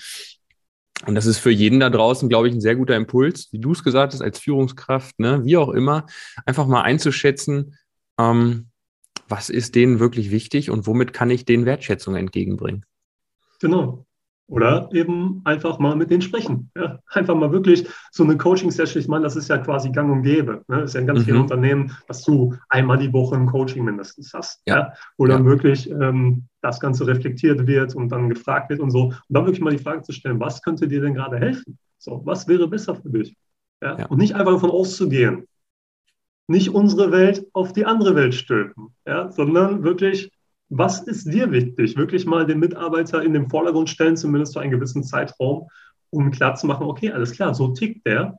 Und 1.06 1.14
das 1.16 1.26
ist 1.26 1.38
für 1.38 1.50
jeden 1.50 1.80
da 1.80 1.90
draußen, 1.90 2.28
glaube 2.28 2.48
ich, 2.48 2.54
ein 2.54 2.60
sehr 2.60 2.76
guter 2.76 2.96
Impuls, 2.96 3.48
wie 3.52 3.58
du 3.58 3.72
es 3.72 3.82
gesagt 3.82 4.14
hast, 4.14 4.22
als 4.22 4.38
Führungskraft, 4.38 5.18
ne, 5.18 5.44
wie 5.44 5.56
auch 5.56 5.70
immer, 5.70 6.06
einfach 6.46 6.66
mal 6.66 6.82
einzuschätzen, 6.82 7.76
ähm, 8.18 8.68
was 9.28 9.50
ist 9.50 9.74
denen 9.74 9.98
wirklich 10.00 10.30
wichtig 10.30 10.70
und 10.70 10.86
womit 10.86 11.12
kann 11.12 11.30
ich 11.30 11.44
denen 11.44 11.66
Wertschätzung 11.66 12.14
entgegenbringen. 12.14 12.84
Genau. 13.60 14.06
Oder 14.46 14.90
eben 14.92 15.40
einfach 15.44 15.78
mal 15.78 15.96
mit 15.96 16.10
denen 16.10 16.20
sprechen. 16.20 16.70
Ja, 16.76 16.98
einfach 17.08 17.34
mal 17.34 17.50
wirklich 17.50 17.88
so 18.12 18.24
eine 18.24 18.36
Coaching-Session. 18.36 19.00
Ich 19.00 19.08
meine, 19.08 19.24
das 19.24 19.36
ist 19.36 19.48
ja 19.48 19.56
quasi 19.56 19.90
gang 19.90 20.12
und 20.12 20.22
gäbe. 20.22 20.62
Ne? 20.68 20.80
Das 20.80 20.90
ist 20.90 20.94
ja 20.94 21.00
in 21.00 21.06
ganz 21.06 21.20
mhm. 21.20 21.24
vielen 21.24 21.40
Unternehmen, 21.40 21.96
dass 22.08 22.22
du 22.24 22.54
einmal 22.68 22.98
die 22.98 23.12
Woche 23.12 23.36
ein 23.36 23.46
Coaching 23.46 23.84
mindestens 23.84 24.34
hast. 24.34 24.60
Ja. 24.66 24.76
ja? 24.76 24.92
Wo 25.16 25.26
dann 25.26 25.44
ja. 25.44 25.50
wirklich 25.50 25.90
ähm, 25.90 26.44
das 26.60 26.78
Ganze 26.78 27.06
reflektiert 27.06 27.66
wird 27.66 27.94
und 27.94 28.10
dann 28.10 28.28
gefragt 28.28 28.68
wird 28.68 28.80
und 28.80 28.90
so. 28.90 29.04
Und 29.04 29.16
dann 29.28 29.46
wirklich 29.46 29.62
mal 29.62 29.70
die 29.74 29.82
Frage 29.82 30.02
zu 30.02 30.12
stellen, 30.12 30.40
was 30.40 30.60
könnte 30.60 30.88
dir 30.88 31.00
denn 31.00 31.14
gerade 31.14 31.38
helfen? 31.38 31.78
So, 31.96 32.20
was 32.24 32.46
wäre 32.46 32.68
besser 32.68 32.96
für 32.96 33.08
dich? 33.08 33.34
Ja? 33.82 33.98
ja. 33.98 34.06
Und 34.06 34.18
nicht 34.18 34.34
einfach 34.34 34.52
davon 34.52 34.70
auszugehen, 34.70 35.46
nicht 36.48 36.68
unsere 36.68 37.10
Welt 37.10 37.46
auf 37.54 37.72
die 37.72 37.86
andere 37.86 38.14
Welt 38.14 38.34
stülpen, 38.34 38.88
ja? 39.06 39.30
sondern 39.30 39.82
wirklich 39.82 40.30
was 40.76 41.00
ist 41.02 41.32
dir 41.32 41.52
wichtig? 41.52 41.96
Wirklich 41.96 42.26
mal 42.26 42.46
den 42.46 42.58
Mitarbeiter 42.58 43.22
in 43.22 43.32
den 43.32 43.48
Vordergrund 43.48 43.88
stellen, 43.88 44.16
zumindest 44.16 44.54
für 44.54 44.60
einen 44.60 44.72
gewissen 44.72 45.04
Zeitraum, 45.04 45.68
um 46.10 46.30
klarzumachen, 46.30 46.86
okay, 46.86 47.12
alles 47.12 47.32
klar, 47.32 47.54
so 47.54 47.68
tickt 47.68 48.06
der. 48.06 48.38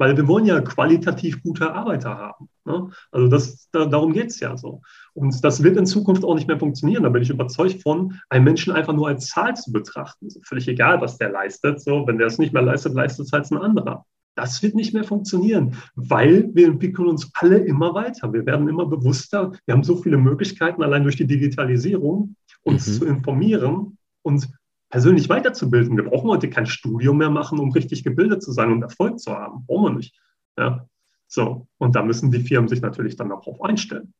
Weil 0.00 0.16
wir 0.16 0.28
wollen 0.28 0.44
ja 0.44 0.60
qualitativ 0.60 1.42
gute 1.42 1.72
Arbeiter 1.74 2.16
haben. 2.16 2.48
Ne? 2.64 2.90
Also 3.10 3.26
das, 3.26 3.68
da, 3.72 3.86
darum 3.86 4.12
geht 4.12 4.28
es 4.28 4.38
ja 4.38 4.56
so. 4.56 4.82
Und 5.14 5.44
das 5.44 5.64
wird 5.64 5.76
in 5.76 5.86
Zukunft 5.86 6.24
auch 6.24 6.36
nicht 6.36 6.46
mehr 6.46 6.60
funktionieren. 6.60 7.02
Da 7.02 7.08
bin 7.08 7.22
ich 7.22 7.30
überzeugt 7.30 7.82
von, 7.82 8.14
einen 8.28 8.44
Menschen 8.44 8.72
einfach 8.72 8.92
nur 8.92 9.08
als 9.08 9.26
Zahl 9.26 9.56
zu 9.56 9.72
betrachten. 9.72 10.28
Völlig 10.44 10.68
egal, 10.68 11.00
was 11.00 11.18
der 11.18 11.30
leistet. 11.30 11.80
So, 11.80 12.06
wenn 12.06 12.18
der 12.18 12.28
es 12.28 12.38
nicht 12.38 12.52
mehr 12.52 12.62
leistet, 12.62 12.94
leistet 12.94 13.26
es 13.26 13.32
halt 13.32 13.50
ein 13.50 13.58
anderer. 13.58 14.06
Das 14.38 14.62
wird 14.62 14.76
nicht 14.76 14.94
mehr 14.94 15.02
funktionieren, 15.02 15.74
weil 15.96 16.48
wir 16.54 16.68
entwickeln 16.68 17.08
uns 17.08 17.28
alle 17.34 17.58
immer 17.58 17.92
weiter. 17.94 18.32
Wir 18.32 18.46
werden 18.46 18.68
immer 18.68 18.86
bewusster. 18.86 19.50
Wir 19.66 19.74
haben 19.74 19.82
so 19.82 19.96
viele 19.96 20.16
Möglichkeiten, 20.16 20.80
allein 20.84 21.02
durch 21.02 21.16
die 21.16 21.26
Digitalisierung, 21.26 22.36
uns 22.62 22.86
mhm. 22.86 22.92
zu 22.92 23.04
informieren 23.06 23.98
und 24.22 24.48
persönlich 24.90 25.28
weiterzubilden. 25.28 25.96
Wir 25.96 26.04
brauchen 26.04 26.30
heute 26.30 26.48
kein 26.48 26.66
Studium 26.66 27.18
mehr 27.18 27.30
machen, 27.30 27.58
um 27.58 27.72
richtig 27.72 28.04
gebildet 28.04 28.44
zu 28.44 28.52
sein 28.52 28.70
und 28.70 28.80
Erfolg 28.80 29.18
zu 29.18 29.32
haben. 29.32 29.66
Brauchen 29.66 29.84
wir 29.86 29.96
nicht. 29.96 30.16
Ja. 30.56 30.86
So, 31.26 31.66
und 31.78 31.96
da 31.96 32.04
müssen 32.04 32.30
die 32.30 32.38
Firmen 32.38 32.68
sich 32.68 32.80
natürlich 32.80 33.16
dann 33.16 33.30
darauf 33.30 33.60
einstellen. 33.60 34.14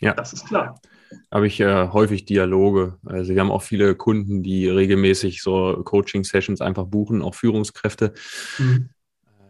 Ja. 0.00 0.14
Das 0.14 0.32
ist 0.32 0.46
klar. 0.46 0.80
Habe 1.30 1.46
ich 1.46 1.60
äh, 1.60 1.88
häufig 1.88 2.24
Dialoge. 2.24 2.96
Also 3.04 3.34
wir 3.34 3.40
haben 3.42 3.50
auch 3.50 3.62
viele 3.62 3.94
Kunden, 3.96 4.42
die 4.42 4.66
regelmäßig 4.66 5.42
so 5.42 5.82
Coaching-Sessions 5.84 6.62
einfach 6.62 6.86
buchen, 6.86 7.20
auch 7.20 7.34
Führungskräfte. 7.34 8.14
Mhm 8.56 8.88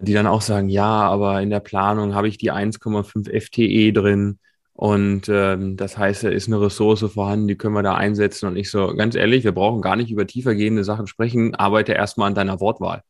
die 0.01 0.15
dann 0.15 0.27
auch 0.27 0.43
sagen, 0.43 0.69
ja, 0.69 1.03
aber 1.03 1.41
in 1.43 1.51
der 1.51 1.61
Planung 1.61 2.15
habe 2.15 2.29
ich 2.29 2.39
die 2.39 2.53
1,5 2.53 3.41
FTE 3.41 3.93
drin 3.93 4.39
und 4.81 5.29
ähm, 5.29 5.77
das 5.77 5.99
heißt, 5.99 6.25
da 6.25 6.31
ist 6.31 6.47
eine 6.47 6.59
Ressource 6.59 7.05
vorhanden, 7.13 7.49
die 7.49 7.57
können 7.57 7.75
wir 7.75 7.83
da 7.83 7.97
einsetzen. 7.97 8.47
Und 8.47 8.57
ich 8.57 8.71
so, 8.71 8.95
ganz 8.97 9.15
ehrlich, 9.15 9.45
wir 9.45 9.53
brauchen 9.53 9.83
gar 9.83 9.95
nicht 9.95 10.11
über 10.11 10.27
tiefergehende 10.27 10.85
Sachen 10.85 11.07
sprechen, 11.07 11.55
arbeite 11.55 11.93
erstmal 11.93 12.29
an 12.29 12.35
deiner 12.35 12.61
Wortwahl. 12.61 13.03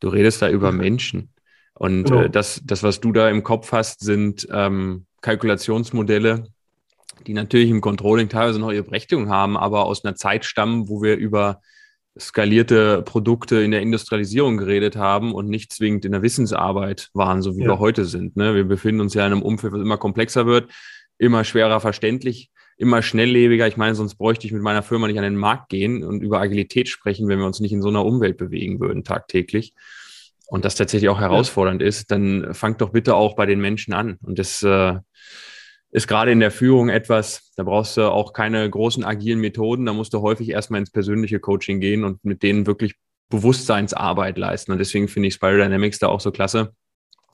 Du 0.00 0.08
redest 0.08 0.42
da 0.42 0.50
über 0.50 0.70
Menschen. 0.70 1.30
Und 1.72 2.04
genau. 2.04 2.24
äh, 2.24 2.28
das, 2.28 2.60
das, 2.62 2.82
was 2.82 3.00
du 3.00 3.12
da 3.12 3.30
im 3.30 3.42
Kopf 3.42 3.72
hast, 3.72 4.00
sind 4.00 4.46
ähm, 4.52 5.06
Kalkulationsmodelle, 5.22 6.44
die 7.26 7.32
natürlich 7.32 7.70
im 7.70 7.80
Controlling 7.80 8.28
teilweise 8.28 8.60
noch 8.60 8.70
ihre 8.70 8.82
Berechtigung 8.82 9.30
haben, 9.30 9.56
aber 9.56 9.86
aus 9.86 10.04
einer 10.04 10.14
Zeit 10.14 10.44
stammen, 10.44 10.90
wo 10.90 11.00
wir 11.00 11.16
über 11.16 11.62
skalierte 12.18 13.02
Produkte 13.02 13.56
in 13.56 13.70
der 13.70 13.80
Industrialisierung 13.80 14.56
geredet 14.56 14.96
haben 14.96 15.32
und 15.32 15.48
nicht 15.48 15.72
zwingend 15.72 16.04
in 16.04 16.12
der 16.12 16.22
Wissensarbeit 16.22 17.10
waren, 17.14 17.42
so 17.42 17.56
wie 17.56 17.62
ja. 17.62 17.68
wir 17.68 17.78
heute 17.78 18.04
sind. 18.04 18.36
Ne? 18.36 18.54
Wir 18.54 18.64
befinden 18.64 19.00
uns 19.00 19.14
ja 19.14 19.26
in 19.26 19.32
einem 19.32 19.42
Umfeld, 19.42 19.72
was 19.72 19.80
immer 19.80 19.98
komplexer 19.98 20.46
wird, 20.46 20.70
immer 21.18 21.44
schwerer 21.44 21.80
verständlich, 21.80 22.50
immer 22.76 23.02
schnelllebiger. 23.02 23.66
Ich 23.66 23.76
meine, 23.76 23.94
sonst 23.94 24.16
bräuchte 24.16 24.46
ich 24.46 24.52
mit 24.52 24.62
meiner 24.62 24.82
Firma 24.82 25.06
nicht 25.06 25.18
an 25.18 25.24
den 25.24 25.36
Markt 25.36 25.68
gehen 25.68 26.04
und 26.04 26.22
über 26.22 26.40
Agilität 26.40 26.88
sprechen, 26.88 27.28
wenn 27.28 27.38
wir 27.38 27.46
uns 27.46 27.60
nicht 27.60 27.72
in 27.72 27.82
so 27.82 27.88
einer 27.88 28.04
Umwelt 28.04 28.36
bewegen 28.36 28.80
würden 28.80 29.04
tagtäglich. 29.04 29.74
Und 30.46 30.64
das 30.64 30.76
tatsächlich 30.76 31.10
auch 31.10 31.20
herausfordernd 31.20 31.82
ja. 31.82 31.88
ist, 31.88 32.10
dann 32.10 32.54
fangt 32.54 32.80
doch 32.80 32.90
bitte 32.90 33.14
auch 33.14 33.36
bei 33.36 33.44
den 33.44 33.60
Menschen 33.60 33.92
an. 33.92 34.18
Und 34.22 34.38
das 34.38 34.62
äh, 34.62 34.94
ist 35.90 36.06
gerade 36.06 36.32
in 36.32 36.40
der 36.40 36.50
Führung 36.50 36.88
etwas, 36.88 37.52
da 37.56 37.62
brauchst 37.62 37.96
du 37.96 38.10
auch 38.10 38.32
keine 38.32 38.68
großen 38.68 39.04
agilen 39.04 39.40
Methoden, 39.40 39.86
da 39.86 39.92
musst 39.92 40.12
du 40.12 40.20
häufig 40.20 40.50
erstmal 40.50 40.80
ins 40.80 40.90
persönliche 40.90 41.40
Coaching 41.40 41.80
gehen 41.80 42.04
und 42.04 42.24
mit 42.24 42.42
denen 42.42 42.66
wirklich 42.66 42.94
Bewusstseinsarbeit 43.30 44.38
leisten. 44.38 44.72
Und 44.72 44.78
deswegen 44.78 45.08
finde 45.08 45.28
ich 45.28 45.34
Spiral 45.34 45.58
Dynamics 45.58 45.98
da 45.98 46.08
auch 46.08 46.20
so 46.20 46.30
klasse, 46.30 46.74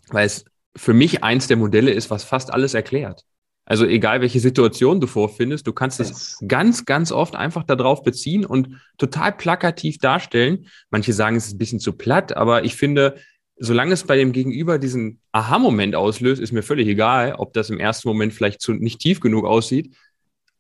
weil 0.09 0.27
es 0.27 0.45
für 0.77 0.95
mich 0.95 1.23
eins 1.23 1.47
der 1.47 1.57
Modelle 1.57 1.93
ist, 1.93 2.11
was 2.11 2.25
fast 2.25 2.53
alles 2.53 2.75
erklärt. 2.75 3.23
Also 3.67 3.87
egal, 3.87 4.21
welche 4.21 4.41
Situation 4.41 5.01
du 5.01 5.07
vorfindest, 5.07 5.67
du 5.67 5.73
kannst 5.73 5.99
es 5.99 6.39
ganz, 6.47 6.85
ganz 6.85 7.13
oft 7.13 7.35
einfach 7.35 7.65
darauf 7.65 8.03
beziehen 8.03 8.45
und 8.45 8.81
total 8.99 9.33
plakativ 9.33 9.99
darstellen. 9.99 10.67
Manche 10.91 11.15
sagen, 11.15 11.37
es 11.37 11.47
ist 11.47 11.55
ein 11.55 11.59
bisschen 11.59 11.81
zu 11.81 11.95
platt, 11.95 12.37
aber 12.37 12.65
ich 12.65 12.77
finde, 12.77 13.17
solange 13.57 13.93
es 13.93 14.05
bei 14.05 14.17
dem 14.17 14.33
Gegenüber 14.33 14.79
diesen 14.79 15.21
Aha-Moment 15.33 15.95
auslöst, 15.95 16.41
ist 16.41 16.53
mir 16.53 16.63
völlig 16.63 16.89
egal, 16.89 17.35
ob 17.39 17.53
das 17.53 17.71
im 17.71 17.79
ersten 17.79 18.09
Moment 18.09 18.33
vielleicht 18.33 18.61
zu, 18.61 18.73
nicht 18.73 19.01
tief 19.01 19.21
genug 19.21 19.45
aussieht. 19.45 19.95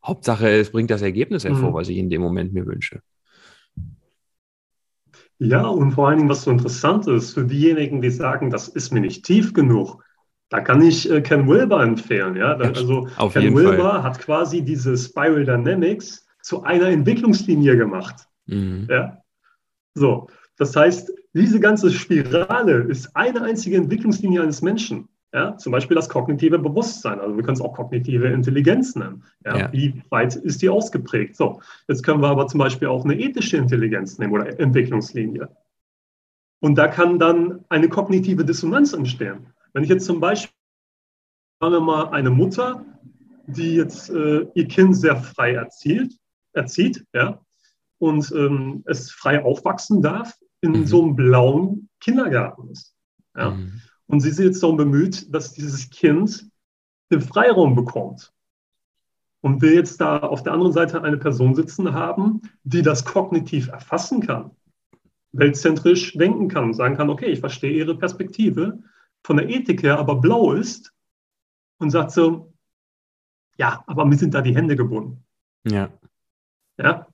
Hauptsache, 0.04 0.48
es 0.48 0.70
bringt 0.70 0.90
das 0.90 1.02
Ergebnis 1.02 1.44
hervor, 1.44 1.70
mhm. 1.70 1.74
was 1.74 1.88
ich 1.88 1.96
in 1.96 2.10
dem 2.10 2.20
Moment 2.20 2.52
mir 2.52 2.66
wünsche. 2.66 3.00
Ja, 5.38 5.66
und 5.66 5.92
vor 5.92 6.08
allen 6.08 6.18
Dingen, 6.18 6.30
was 6.30 6.42
so 6.42 6.50
interessant 6.50 7.06
ist, 7.08 7.34
für 7.34 7.44
diejenigen, 7.44 8.00
die 8.00 8.10
sagen, 8.10 8.50
das 8.50 8.68
ist 8.68 8.92
mir 8.92 9.00
nicht 9.00 9.24
tief 9.24 9.52
genug, 9.52 10.02
da 10.48 10.60
kann 10.60 10.82
ich 10.82 11.10
äh, 11.10 11.20
Ken 11.20 11.48
Wilber 11.48 11.82
empfehlen. 11.82 12.36
Ja? 12.36 12.54
also 12.56 13.08
Auf 13.16 13.32
Ken 13.32 13.54
Wilber 13.54 13.90
Fall. 13.90 14.02
hat 14.04 14.20
quasi 14.20 14.62
diese 14.62 14.96
Spiral 14.96 15.44
Dynamics 15.44 16.26
zu 16.42 16.62
einer 16.62 16.88
Entwicklungslinie 16.88 17.76
gemacht. 17.76 18.26
Mhm. 18.46 18.86
Ja? 18.88 19.18
So, 19.94 20.28
das 20.56 20.76
heißt, 20.76 21.12
diese 21.34 21.60
ganze 21.60 21.90
Spirale 21.90 22.84
ist 22.84 23.14
eine 23.16 23.42
einzige 23.42 23.76
Entwicklungslinie 23.76 24.42
eines 24.42 24.62
Menschen. 24.62 25.08
Ja, 25.32 25.56
zum 25.56 25.72
Beispiel 25.72 25.96
das 25.96 26.08
kognitive 26.08 26.60
Bewusstsein. 26.60 27.18
Also 27.18 27.36
wir 27.36 27.42
können 27.42 27.56
es 27.56 27.60
auch 27.60 27.74
kognitive 27.74 28.28
Intelligenz 28.28 28.94
nennen. 28.94 29.24
Ja, 29.44 29.58
ja. 29.58 29.72
Wie 29.72 30.00
weit 30.10 30.36
ist 30.36 30.62
die 30.62 30.68
ausgeprägt? 30.68 31.34
So, 31.34 31.60
jetzt 31.88 32.04
können 32.04 32.22
wir 32.22 32.28
aber 32.28 32.46
zum 32.46 32.58
Beispiel 32.58 32.86
auch 32.86 33.04
eine 33.04 33.18
ethische 33.18 33.56
Intelligenz 33.56 34.16
nehmen 34.18 34.32
oder 34.32 34.60
Entwicklungslinie. 34.60 35.48
Und 36.60 36.76
da 36.76 36.86
kann 36.86 37.18
dann 37.18 37.64
eine 37.68 37.88
kognitive 37.88 38.44
Dissonanz 38.44 38.92
entstehen. 38.92 39.48
Wenn 39.72 39.82
ich 39.82 39.90
jetzt 39.90 40.06
zum 40.06 40.20
Beispiel 40.20 40.54
wir 41.60 41.80
mal 41.80 42.10
eine 42.10 42.30
Mutter, 42.30 42.84
die 43.46 43.74
jetzt 43.74 44.10
äh, 44.10 44.46
ihr 44.54 44.68
Kind 44.68 44.96
sehr 44.96 45.16
frei 45.16 45.54
erzielt, 45.54 46.14
erzieht, 46.52 47.04
ja, 47.12 47.40
und 47.98 48.30
ähm, 48.36 48.82
es 48.86 49.10
frei 49.10 49.42
aufwachsen 49.42 50.02
darf 50.02 50.38
in 50.64 50.72
mhm. 50.72 50.86
so 50.86 51.02
einem 51.02 51.14
blauen 51.14 51.88
Kindergarten 52.00 52.70
ist. 52.70 52.94
Ja. 53.36 53.50
Mhm. 53.50 53.80
Und 54.06 54.20
sie 54.20 54.30
ist 54.30 54.38
jetzt 54.38 54.62
darum 54.62 54.76
bemüht, 54.76 55.32
dass 55.32 55.52
dieses 55.52 55.90
Kind 55.90 56.48
den 57.12 57.20
Freiraum 57.20 57.74
bekommt. 57.74 58.32
Und 59.40 59.60
wir 59.60 59.74
jetzt 59.74 60.00
da 60.00 60.18
auf 60.18 60.42
der 60.42 60.54
anderen 60.54 60.72
Seite 60.72 61.02
eine 61.02 61.18
Person 61.18 61.54
sitzen 61.54 61.92
haben, 61.92 62.40
die 62.62 62.80
das 62.80 63.04
kognitiv 63.04 63.68
erfassen 63.68 64.20
kann, 64.20 64.52
weltzentrisch 65.32 66.14
denken 66.14 66.48
kann, 66.48 66.72
sagen 66.72 66.96
kann, 66.96 67.10
okay, 67.10 67.26
ich 67.26 67.40
verstehe 67.40 67.72
ihre 67.72 67.96
Perspektive, 67.96 68.82
von 69.22 69.36
der 69.36 69.48
Ethik 69.48 69.82
her 69.82 69.98
aber 69.98 70.16
blau 70.16 70.52
ist 70.52 70.94
und 71.78 71.90
sagt 71.90 72.12
so, 72.12 72.54
ja, 73.56 73.84
aber 73.86 74.06
mir 74.06 74.16
sind 74.16 74.34
da 74.34 74.40
die 74.40 74.54
Hände 74.54 74.76
gebunden. 74.76 75.24
Ja. 75.66 75.90
Ja. 76.78 77.06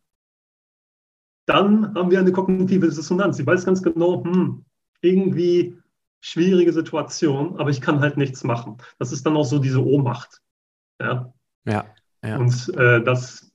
Dann 1.50 1.92
haben 1.96 2.12
wir 2.12 2.20
eine 2.20 2.30
kognitive 2.30 2.86
Dissonanz. 2.88 3.36
Sie 3.36 3.44
weiß 3.44 3.64
ganz 3.66 3.82
genau, 3.82 4.22
hm, 4.22 4.64
irgendwie 5.00 5.76
schwierige 6.20 6.72
Situation, 6.72 7.58
aber 7.58 7.70
ich 7.70 7.80
kann 7.80 7.98
halt 7.98 8.16
nichts 8.16 8.44
machen. 8.44 8.76
Das 9.00 9.10
ist 9.10 9.26
dann 9.26 9.36
auch 9.36 9.44
so 9.44 9.58
diese 9.58 9.84
Ohnmacht. 9.84 10.40
Ja. 11.00 11.34
Ja. 11.64 11.86
ja. 12.22 12.36
Und 12.36 12.72
äh, 12.76 13.02
das 13.02 13.50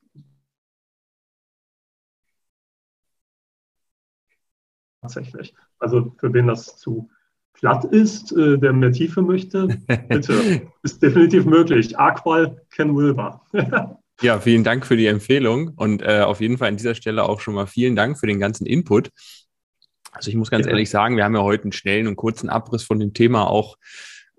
tatsächlich. 5.01 5.55
Also 5.79 6.13
für 6.17 6.33
wen 6.33 6.47
das 6.47 6.77
zu 6.77 7.09
platt 7.53 7.85
ist, 7.85 8.33
äh, 8.33 8.57
der 8.57 8.73
mehr 8.73 8.91
Tiefe 8.91 9.21
möchte, 9.21 9.67
bitte. 10.09 10.69
ist 10.83 11.01
definitiv 11.01 11.45
möglich. 11.45 11.97
Aqual 11.97 12.61
Ken 12.71 12.93
Wilber. 12.93 13.45
ja, 14.21 14.39
vielen 14.39 14.63
Dank 14.63 14.85
für 14.85 14.97
die 14.97 15.07
Empfehlung 15.07 15.69
und 15.75 16.01
äh, 16.01 16.21
auf 16.21 16.41
jeden 16.41 16.57
Fall 16.57 16.69
an 16.69 16.77
dieser 16.77 16.95
Stelle 16.95 17.23
auch 17.23 17.41
schon 17.41 17.53
mal 17.53 17.67
vielen 17.67 17.95
Dank 17.95 18.19
für 18.19 18.27
den 18.27 18.39
ganzen 18.39 18.65
Input. 18.65 19.09
Also 20.11 20.29
ich 20.29 20.35
muss 20.35 20.49
ganz 20.49 20.65
ja. 20.65 20.71
ehrlich 20.71 20.89
sagen, 20.89 21.17
wir 21.17 21.25
haben 21.25 21.35
ja 21.35 21.43
heute 21.43 21.63
einen 21.63 21.71
schnellen 21.73 22.07
und 22.07 22.15
kurzen 22.15 22.49
Abriss 22.49 22.83
von 22.83 22.99
dem 22.99 23.13
Thema 23.13 23.49
auch 23.49 23.75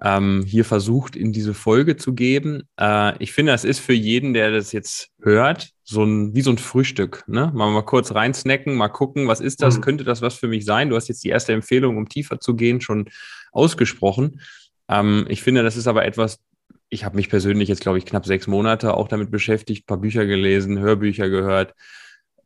ähm, 0.03 0.45
hier 0.47 0.65
versucht, 0.65 1.17
in 1.17 1.33
diese 1.33 1.55
Folge 1.55 1.97
zu 1.97 2.15
geben. 2.15 2.63
Äh, 2.79 3.23
ich 3.23 3.33
finde, 3.33 3.53
das 3.53 3.65
ist 3.65 3.79
für 3.79 3.93
jeden, 3.93 4.35
der 4.35 4.51
das 4.51 4.73
jetzt 4.73 5.11
hört, 5.23 5.71
so 5.85 6.05
ein, 6.05 6.35
wie 6.35 6.43
so 6.43 6.51
ein 6.51 6.59
Frühstück. 6.59 7.25
Ne? 7.27 7.51
Mal, 7.55 7.71
mal 7.71 7.85
kurz 7.85 8.15
reinsnacken, 8.15 8.75
mal 8.75 8.89
gucken, 8.89 9.29
was 9.29 9.41
ist 9.41 9.63
das? 9.63 9.77
Mhm. 9.77 9.81
Könnte 9.83 10.05
das 10.05 10.23
was 10.23 10.35
für 10.35 10.49
mich 10.49 10.65
sein? 10.65 10.91
Du 10.91 10.97
hast 10.97 11.09
jetzt 11.09 11.25
die 11.25 11.29
erste 11.29 11.53
Empfehlung, 11.53 11.97
um 11.97 12.09
tiefer 12.09 12.41
zu 12.41 12.57
gehen, 12.57 12.81
schon 12.81 13.09
ausgesprochen. 13.53 14.41
Ähm, 14.89 15.27
ich 15.29 15.43
finde, 15.43 15.63
das 15.63 15.77
ist 15.77 15.87
aber 15.87 16.05
etwas, 16.05 16.41
ich 16.89 17.05
habe 17.05 17.17
mich 17.17 17.29
persönlich 17.29 17.69
jetzt, 17.69 17.81
glaube 17.81 17.99
ich, 17.99 18.07
knapp 18.07 18.27
sechs 18.27 18.47
Monate 18.47 18.95
auch 18.95 19.09
damit 19.09 19.31
beschäftigt, 19.31 19.87
paar 19.87 19.99
Bücher 19.99 20.27
gelesen, 20.27 20.79
Hörbücher 20.79 21.29
gehört. 21.29 21.75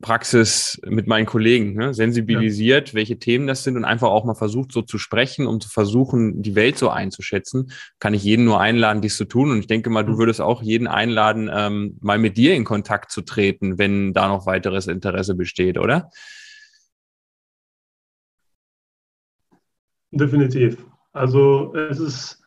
Praxis 0.00 0.81
mit 0.87 1.07
meinen 1.07 1.26
Kollegen, 1.26 1.74
ne? 1.74 1.92
sensibilisiert, 1.92 2.88
ja. 2.88 2.94
welche 2.94 3.18
Themen 3.18 3.46
das 3.46 3.64
sind 3.64 3.76
und 3.76 3.85
einfach 3.85 4.09
auch 4.09 4.24
mal 4.24 4.35
versucht, 4.35 4.72
so 4.72 4.81
zu 4.81 4.96
sprechen, 4.96 5.46
um 5.46 5.61
zu 5.61 5.68
versuchen, 5.68 6.42
die 6.42 6.55
Welt 6.55 6.79
so 6.79 6.88
einzuschätzen, 6.88 7.70
kann 7.98 8.14
ich 8.14 8.24
jeden 8.24 8.46
nur 8.46 8.61
einladen, 8.61 9.03
dies 9.03 9.18
zu 9.18 9.26
tun. 9.26 9.50
Und 9.50 9.59
ich 9.59 9.66
denke 9.66 9.90
mal, 9.90 10.03
du 10.03 10.12
mhm. 10.12 10.18
würdest 10.18 10.40
auch 10.40 10.62
jeden 10.62 10.87
einladen, 10.87 11.50
ähm, 11.53 11.98
mal 12.00 12.18
mit 12.18 12.38
dir 12.38 12.55
in 12.55 12.64
Kontakt 12.64 13.11
zu 13.11 13.20
treten, 13.20 13.79
wenn 13.79 14.14
da 14.14 14.29
noch 14.29 14.46
weiteres 14.46 14.87
Interesse 14.87 15.35
besteht, 15.35 15.76
oder? 15.76 16.11
Definitiv. 20.12 20.79
Also 21.12 21.74
es 21.74 22.00
ist 22.00 22.39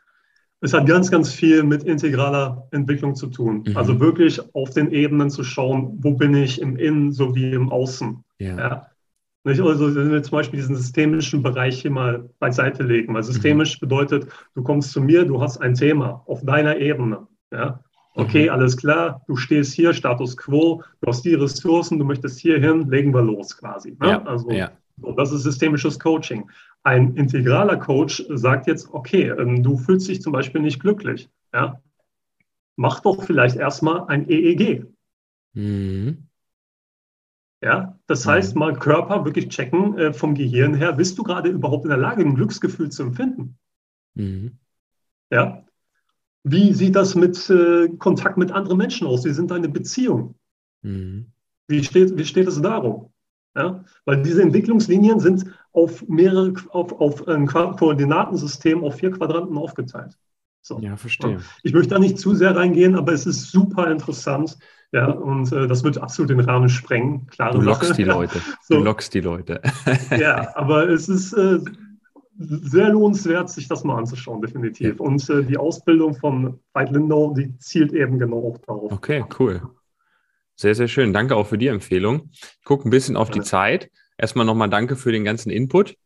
es 0.63 0.73
hat 0.73 0.85
ganz, 0.87 1.11
ganz 1.11 1.31
viel 1.33 1.61
mit 1.61 1.83
integraler 1.83 2.67
Entwicklung 2.71 3.15
zu 3.15 3.27
tun. 3.27 3.65
Mhm. 3.67 3.75
Also 3.75 3.99
wirklich 3.99 4.39
auf 4.55 4.69
den 4.69 4.91
Ebenen 4.91 5.29
zu 5.29 5.43
schauen, 5.43 5.97
wo 6.01 6.13
bin 6.13 6.33
ich 6.33 6.61
im 6.61 6.77
Innen 6.77 7.11
sowie 7.11 7.51
im 7.51 7.69
Außen. 7.69 8.23
Ja. 8.39 8.57
ja. 8.57 8.87
Also 9.43 9.93
wenn 9.93 10.09
wir 10.09 10.23
zum 10.23 10.37
Beispiel 10.37 10.61
diesen 10.61 10.77
systemischen 10.77 11.43
Bereich 11.43 11.81
hier 11.81 11.91
mal 11.91 12.29
beiseite 12.39 12.83
legen. 12.83 13.13
Weil 13.13 13.23
systemisch 13.23 13.75
mhm. 13.75 13.79
bedeutet, 13.81 14.27
du 14.55 14.63
kommst 14.63 14.93
zu 14.93 15.01
mir, 15.01 15.25
du 15.25 15.41
hast 15.41 15.57
ein 15.57 15.73
Thema 15.73 16.23
auf 16.27 16.41
deiner 16.45 16.77
Ebene. 16.77 17.27
Ja? 17.51 17.81
Okay, 18.15 18.43
mhm. 18.45 18.51
alles 18.51 18.77
klar, 18.77 19.21
du 19.27 19.35
stehst 19.35 19.73
hier, 19.73 19.93
Status 19.93 20.37
quo, 20.37 20.81
du 21.01 21.07
hast 21.09 21.25
die 21.25 21.33
Ressourcen, 21.33 21.99
du 21.99 22.05
möchtest 22.05 22.39
hier 22.39 22.57
hin, 22.57 22.87
legen 22.89 23.13
wir 23.13 23.21
los 23.21 23.57
quasi. 23.57 23.97
Ne? 23.99 24.07
Ja. 24.07 24.23
Also 24.23 24.49
ja. 24.49 24.71
So, 25.01 25.11
das 25.11 25.31
ist 25.31 25.43
systemisches 25.43 25.99
Coaching. 25.99 26.49
Ein 26.83 27.15
integraler 27.15 27.77
Coach 27.77 28.25
sagt 28.29 28.67
jetzt, 28.67 28.93
okay, 28.93 29.29
ähm, 29.29 29.63
du 29.63 29.77
fühlst 29.77 30.09
dich 30.09 30.21
zum 30.21 30.33
Beispiel 30.33 30.61
nicht 30.61 30.81
glücklich. 30.81 31.29
Ja? 31.53 31.81
Mach 32.75 32.99
doch 32.99 33.23
vielleicht 33.23 33.55
erstmal 33.55 34.07
ein 34.07 34.29
EEG. 34.29 34.85
Mhm. 35.53 36.27
Ja, 37.61 37.97
das 38.07 38.25
mhm. 38.25 38.29
heißt, 38.31 38.55
mal 38.57 38.73
Körper 38.73 39.23
wirklich 39.23 39.47
checken 39.47 39.97
äh, 39.97 40.13
vom 40.13 40.35
Gehirn 40.35 40.73
her, 40.73 40.91
bist 40.91 41.17
du 41.17 41.23
gerade 41.23 41.49
überhaupt 41.49 41.85
in 41.85 41.89
der 41.89 41.97
Lage, 41.97 42.21
ein 42.21 42.35
Glücksgefühl 42.35 42.89
zu 42.89 43.03
empfinden? 43.03 43.57
Mhm. 44.15 44.57
Ja. 45.31 45.63
Wie 46.43 46.73
sieht 46.73 46.97
das 46.97 47.15
mit 47.15 47.49
äh, 47.49 47.87
Kontakt 47.97 48.37
mit 48.37 48.51
anderen 48.51 48.77
Menschen 48.77 49.07
aus? 49.07 49.23
Wie 49.23 49.31
sind 49.31 49.49
deine 49.49 49.69
Beziehungen? 49.69 50.35
Mhm. 50.81 51.31
Wie, 51.67 51.81
steht, 51.81 52.17
wie 52.17 52.25
steht 52.25 52.47
es 52.47 52.61
darum? 52.61 53.12
Ja? 53.55 53.83
Weil 54.05 54.21
diese 54.21 54.41
Entwicklungslinien 54.41 55.19
sind 55.19 55.45
auf 55.71 56.07
mehrere, 56.07 56.53
auf, 56.69 56.99
auf 56.99 57.27
ein 57.27 57.47
Koordinatensystem 57.47 58.83
auf 58.83 58.95
vier 58.95 59.11
Quadranten 59.11 59.57
aufgeteilt. 59.57 60.17
So. 60.61 60.79
Ja, 60.79 60.95
verstehe. 60.95 61.39
Ich 61.63 61.73
möchte 61.73 61.93
da 61.93 61.99
nicht 61.99 62.17
zu 62.17 62.35
sehr 62.35 62.55
reingehen, 62.55 62.95
aber 62.95 63.11
es 63.11 63.25
ist 63.25 63.51
super 63.51 63.91
interessant. 63.91 64.57
Ja, 64.93 65.09
und 65.09 65.51
äh, 65.51 65.67
das 65.67 65.83
wird 65.83 65.97
absolut 65.97 66.29
den 66.29 66.39
Rahmen 66.39 66.69
sprengen. 66.69 67.27
Klare 67.27 67.57
du 67.57 67.61
lockst 67.61 67.89
Sache. 67.89 67.97
die 67.97 68.03
Leute. 68.03 68.39
so. 68.61 68.75
Du 68.75 68.83
lockst 68.83 69.13
die 69.13 69.19
Leute. 69.19 69.61
ja, 70.17 70.55
aber 70.55 70.87
es 70.87 71.09
ist 71.09 71.33
äh, 71.33 71.59
sehr 72.37 72.89
lohnenswert, 72.89 73.49
sich 73.49 73.67
das 73.67 73.83
mal 73.83 73.97
anzuschauen, 73.97 74.41
definitiv. 74.41 74.99
Ja. 74.99 75.05
Und 75.05 75.29
äh, 75.29 75.43
die 75.43 75.57
Ausbildung 75.57 76.15
von 76.15 76.59
Veit 76.73 76.91
Lindau, 76.91 77.33
die 77.33 77.57
zielt 77.57 77.91
eben 77.91 78.17
genau 78.17 78.49
auch 78.49 78.57
darauf. 78.59 78.91
Okay, 78.91 79.25
cool. 79.39 79.61
Sehr, 80.63 80.75
sehr 80.75 80.87
schön. 80.87 81.11
Danke 81.11 81.35
auch 81.35 81.47
für 81.47 81.57
die 81.57 81.67
Empfehlung. 81.67 82.29
Ich 82.31 82.63
gucke 82.63 82.87
ein 82.87 82.89
bisschen 82.89 83.17
auf 83.17 83.29
die 83.29 83.41
Zeit. 83.41 83.91
Erstmal 84.17 84.45
nochmal 84.45 84.69
danke 84.69 84.95
für 84.95 85.11
den 85.11 85.25
ganzen 85.25 85.49
Input. 85.49 85.97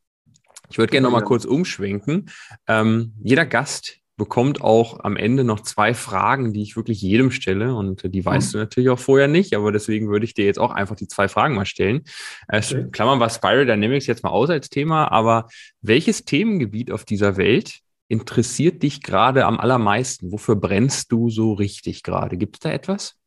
Ich 0.72 0.80
würde 0.80 0.90
gerne 0.90 1.06
nochmal 1.06 1.22
kurz 1.22 1.46
umschwenken. 1.46 2.32
Ähm, 2.66 3.14
jeder 3.24 3.46
Gast 3.46 4.00
bekommt 4.16 4.62
auch 4.62 5.02
am 5.02 5.16
Ende 5.16 5.44
noch 5.44 5.60
zwei 5.60 5.94
Fragen, 5.94 6.54
die 6.54 6.64
ich 6.64 6.76
wirklich 6.76 7.04
jedem 7.04 7.30
stelle. 7.30 7.76
Und 7.76 8.12
die 8.12 8.26
weißt 8.26 8.48
mhm. 8.48 8.52
du 8.54 8.58
natürlich 8.58 8.90
auch 8.90 8.98
vorher 8.98 9.28
nicht, 9.28 9.54
aber 9.54 9.72
deswegen 9.72 10.10
würde 10.10 10.26
ich 10.26 10.34
dir 10.34 10.46
jetzt 10.46 10.58
auch 10.58 10.72
einfach 10.72 10.96
die 10.96 11.08
zwei 11.08 11.28
Fragen 11.28 11.54
mal 11.54 11.68
stellen. 11.68 12.02
Äh, 12.48 12.64
okay. 12.66 12.88
Klammern 12.92 13.20
wir 13.20 13.30
Spiral 13.30 13.68
Dynamics 13.68 14.08
jetzt 14.08 14.24
mal 14.24 14.32
aus 14.32 14.50
als 14.50 14.72
Thema, 14.72 15.12
aber 15.12 15.50
welches 15.84 16.26
Themengebiet 16.26 16.90
auf 16.90 17.06
dieser 17.06 17.38
Welt 17.38 17.82
interessiert 18.08 18.82
dich 18.82 19.04
gerade 19.04 19.46
am 19.46 19.60
allermeisten? 19.60 20.32
Wofür 20.32 20.56
brennst 20.56 21.12
du 21.12 21.30
so 21.30 21.54
richtig 21.54 22.02
gerade? 22.02 22.38
Gibt 22.38 22.56
es 22.56 22.60
da 22.62 22.72
etwas? 22.72 23.18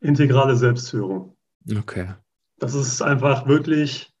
Integrale 0.00 0.56
Selbstführung. 0.56 1.36
Okay. 1.78 2.14
Das 2.58 2.74
ist 2.74 3.02
einfach 3.02 3.46
wirklich 3.46 4.12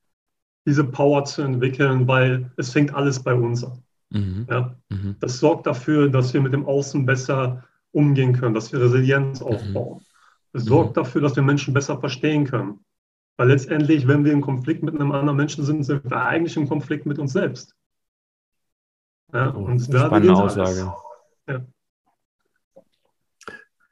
diese 0.66 0.84
Power 0.84 1.24
zu 1.24 1.42
entwickeln, 1.42 2.08
weil 2.08 2.50
es 2.56 2.72
fängt 2.72 2.92
alles 2.94 3.22
bei 3.22 3.34
uns 3.34 3.64
an. 3.64 3.82
Mhm. 4.10 4.46
Ja? 4.50 4.74
Mhm. 4.88 5.16
Das 5.20 5.38
sorgt 5.38 5.66
dafür, 5.66 6.08
dass 6.08 6.34
wir 6.34 6.40
mit 6.40 6.52
dem 6.52 6.66
Außen 6.66 7.06
besser 7.06 7.64
umgehen 7.92 8.32
können, 8.32 8.54
dass 8.54 8.72
wir 8.72 8.80
Resilienz 8.80 9.40
mhm. 9.40 9.46
aufbauen. 9.46 10.00
Es 10.52 10.64
mhm. 10.64 10.68
sorgt 10.68 10.96
dafür, 10.96 11.20
dass 11.20 11.36
wir 11.36 11.42
Menschen 11.42 11.72
besser 11.72 11.98
verstehen 11.98 12.44
können. 12.44 12.80
Weil 13.36 13.48
letztendlich, 13.48 14.08
wenn 14.08 14.24
wir 14.24 14.32
im 14.32 14.40
Konflikt 14.40 14.82
mit 14.82 14.94
einem 14.94 15.12
anderen 15.12 15.36
Menschen 15.36 15.64
sind, 15.64 15.84
sind 15.84 16.04
wir 16.10 16.24
eigentlich 16.24 16.56
im 16.56 16.68
Konflikt 16.68 17.06
mit 17.06 17.18
uns 17.18 17.32
selbst. 17.32 17.74
Ja, 19.32 19.54
oh, 19.54 19.64
und 19.64 19.92
da 19.92 20.06
spannende 20.06 20.34
Aussage. 20.34 20.92
Ja. 21.46 21.66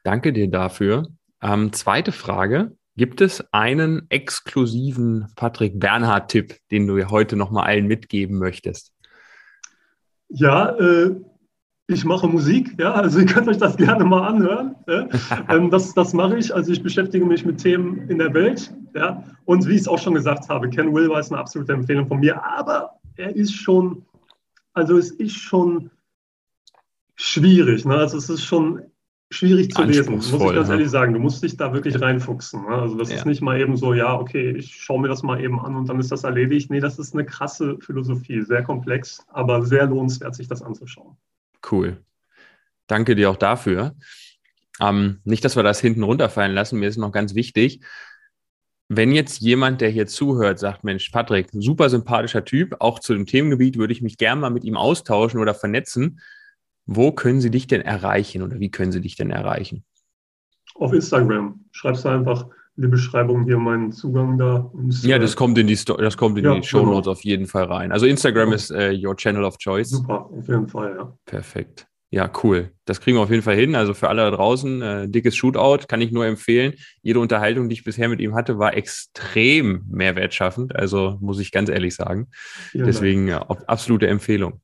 Danke 0.02 0.32
dir 0.32 0.50
dafür. 0.50 1.08
Ähm, 1.44 1.72
zweite 1.74 2.10
Frage. 2.10 2.74
Gibt 2.96 3.20
es 3.20 3.44
einen 3.52 4.06
exklusiven 4.08 5.26
Patrick 5.36 5.78
Bernhard-Tipp, 5.78 6.56
den 6.70 6.86
du 6.86 7.10
heute 7.10 7.36
nochmal 7.36 7.66
allen 7.66 7.86
mitgeben 7.86 8.38
möchtest? 8.38 8.92
Ja, 10.28 10.70
äh, 10.78 11.14
ich 11.86 12.04
mache 12.06 12.28
Musik, 12.28 12.76
ja, 12.78 12.94
also 12.94 13.18
ihr 13.20 13.26
könnt 13.26 13.48
euch 13.48 13.58
das 13.58 13.76
gerne 13.76 14.04
mal 14.04 14.26
anhören. 14.26 14.76
Ja. 14.88 15.08
ähm, 15.50 15.70
das, 15.70 15.92
das 15.92 16.14
mache 16.14 16.38
ich, 16.38 16.54
also 16.54 16.72
ich 16.72 16.82
beschäftige 16.82 17.26
mich 17.26 17.44
mit 17.44 17.58
Themen 17.58 18.08
in 18.08 18.18
der 18.18 18.32
Welt, 18.32 18.72
ja, 18.94 19.22
und 19.44 19.68
wie 19.68 19.74
ich 19.74 19.82
es 19.82 19.88
auch 19.88 19.98
schon 19.98 20.14
gesagt 20.14 20.48
habe, 20.48 20.70
Ken 20.70 20.94
Will 20.94 21.10
war 21.10 21.22
eine 21.22 21.38
absolute 21.38 21.74
Empfehlung 21.74 22.08
von 22.08 22.20
mir, 22.20 22.42
aber 22.42 23.00
er 23.16 23.36
ist 23.36 23.52
schon, 23.52 24.06
also 24.72 24.96
es 24.96 25.10
ist 25.10 25.36
schon 25.36 25.90
schwierig, 27.16 27.84
ne? 27.84 27.96
also 27.96 28.16
es 28.16 28.30
ist 28.30 28.44
schon 28.44 28.82
schwierig 29.34 29.74
zu 29.74 29.82
lesen, 29.82 30.14
muss 30.14 30.32
ich 30.32 30.38
ganz 30.38 30.68
ne? 30.68 30.74
ehrlich 30.74 30.90
sagen. 30.90 31.12
Du 31.12 31.18
musst 31.18 31.42
dich 31.42 31.56
da 31.56 31.72
wirklich 31.72 32.00
reinfuchsen. 32.00 32.62
Ne? 32.62 32.68
Also 32.68 32.96
das 32.96 33.10
ja. 33.10 33.16
ist 33.16 33.26
nicht 33.26 33.42
mal 33.42 33.60
eben 33.60 33.76
so, 33.76 33.94
ja, 33.94 34.14
okay, 34.14 34.50
ich 34.52 34.74
schaue 34.74 35.00
mir 35.00 35.08
das 35.08 35.22
mal 35.22 35.42
eben 35.42 35.60
an 35.60 35.76
und 35.76 35.88
dann 35.88 36.00
ist 36.00 36.12
das 36.12 36.24
erledigt. 36.24 36.70
Nee, 36.70 36.80
das 36.80 36.98
ist 36.98 37.14
eine 37.14 37.24
krasse 37.24 37.78
Philosophie, 37.80 38.42
sehr 38.42 38.62
komplex, 38.62 39.24
aber 39.32 39.64
sehr 39.64 39.86
lohnenswert, 39.86 40.34
sich 40.34 40.48
das 40.48 40.62
anzuschauen. 40.62 41.16
Cool. 41.70 41.98
Danke 42.86 43.14
dir 43.14 43.30
auch 43.30 43.36
dafür. 43.36 43.94
Ähm, 44.80 45.20
nicht, 45.24 45.44
dass 45.44 45.56
wir 45.56 45.62
das 45.62 45.80
hinten 45.80 46.02
runterfallen 46.02 46.54
lassen. 46.54 46.78
Mir 46.78 46.88
ist 46.88 46.96
noch 46.96 47.12
ganz 47.12 47.34
wichtig, 47.34 47.80
wenn 48.88 49.12
jetzt 49.12 49.40
jemand, 49.40 49.80
der 49.80 49.88
hier 49.88 50.06
zuhört, 50.06 50.58
sagt, 50.58 50.84
Mensch, 50.84 51.08
Patrick, 51.08 51.48
super 51.52 51.88
sympathischer 51.88 52.44
Typ, 52.44 52.76
auch 52.80 52.98
zu 52.98 53.14
dem 53.14 53.26
Themengebiet 53.26 53.78
würde 53.78 53.92
ich 53.92 54.02
mich 54.02 54.18
gerne 54.18 54.40
mal 54.40 54.50
mit 54.50 54.64
ihm 54.64 54.76
austauschen 54.76 55.40
oder 55.40 55.54
vernetzen. 55.54 56.20
Wo 56.86 57.12
können 57.12 57.40
sie 57.40 57.50
dich 57.50 57.66
denn 57.66 57.80
erreichen 57.80 58.42
oder 58.42 58.60
wie 58.60 58.70
können 58.70 58.92
sie 58.92 59.00
dich 59.00 59.16
denn 59.16 59.30
erreichen? 59.30 59.84
Auf 60.74 60.92
Instagram. 60.92 61.64
Schreibst 61.72 62.04
du 62.04 62.08
einfach 62.08 62.46
in 62.76 62.82
die 62.82 62.88
Beschreibung 62.88 63.44
hier 63.44 63.58
meinen 63.58 63.92
Zugang 63.92 64.36
da. 64.36 64.70
Ja, 65.02 65.18
das 65.18 65.36
kommt 65.36 65.56
in 65.58 65.66
die, 65.66 65.76
Sto 65.76 65.96
das 65.96 66.16
kommt 66.16 66.36
in 66.38 66.44
ja, 66.44 66.54
die 66.54 66.62
Show 66.62 66.84
Notes 66.84 67.04
genau. 67.04 67.12
auf 67.12 67.24
jeden 67.24 67.46
Fall 67.46 67.64
rein. 67.64 67.92
Also 67.92 68.06
Instagram 68.06 68.50
ja. 68.50 68.54
ist 68.56 68.70
äh, 68.70 68.92
your 68.92 69.16
channel 69.16 69.44
of 69.44 69.58
choice. 69.58 69.90
Super, 69.90 70.26
auf 70.26 70.48
jeden 70.48 70.68
Fall, 70.68 70.96
ja. 70.96 71.16
Perfekt. 71.24 71.86
Ja, 72.14 72.30
cool. 72.44 72.70
Das 72.84 73.00
kriegen 73.00 73.16
wir 73.16 73.22
auf 73.22 73.30
jeden 73.30 73.42
Fall 73.42 73.56
hin. 73.56 73.74
Also 73.74 73.92
für 73.92 74.08
alle 74.08 74.22
da 74.22 74.30
draußen, 74.30 74.82
äh, 74.82 75.08
dickes 75.08 75.34
Shootout, 75.34 75.88
kann 75.88 76.00
ich 76.00 76.12
nur 76.12 76.24
empfehlen. 76.24 76.74
Jede 77.02 77.18
Unterhaltung, 77.18 77.68
die 77.68 77.72
ich 77.72 77.82
bisher 77.82 78.08
mit 78.08 78.20
ihm 78.20 78.36
hatte, 78.36 78.56
war 78.56 78.76
extrem 78.76 79.82
mehrwertschaffend. 79.90 80.76
Also 80.76 81.18
muss 81.20 81.40
ich 81.40 81.50
ganz 81.50 81.70
ehrlich 81.70 81.96
sagen. 81.96 82.28
Ja, 82.72 82.84
Deswegen 82.84 83.26
ja, 83.26 83.40
absolute 83.42 84.06
Empfehlung. 84.06 84.60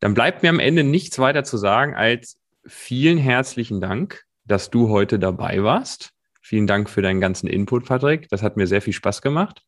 Dann 0.00 0.14
bleibt 0.14 0.42
mir 0.42 0.48
am 0.48 0.58
Ende 0.58 0.82
nichts 0.82 1.18
weiter 1.18 1.44
zu 1.44 1.58
sagen 1.58 1.94
als 1.94 2.40
vielen 2.66 3.18
herzlichen 3.18 3.82
Dank, 3.82 4.22
dass 4.46 4.70
du 4.70 4.88
heute 4.88 5.18
dabei 5.18 5.62
warst. 5.62 6.12
Vielen 6.40 6.66
Dank 6.66 6.88
für 6.88 7.02
deinen 7.02 7.20
ganzen 7.20 7.48
Input, 7.48 7.84
Patrick. 7.84 8.30
Das 8.30 8.42
hat 8.42 8.56
mir 8.56 8.66
sehr 8.66 8.80
viel 8.80 8.94
Spaß 8.94 9.20
gemacht. 9.20 9.60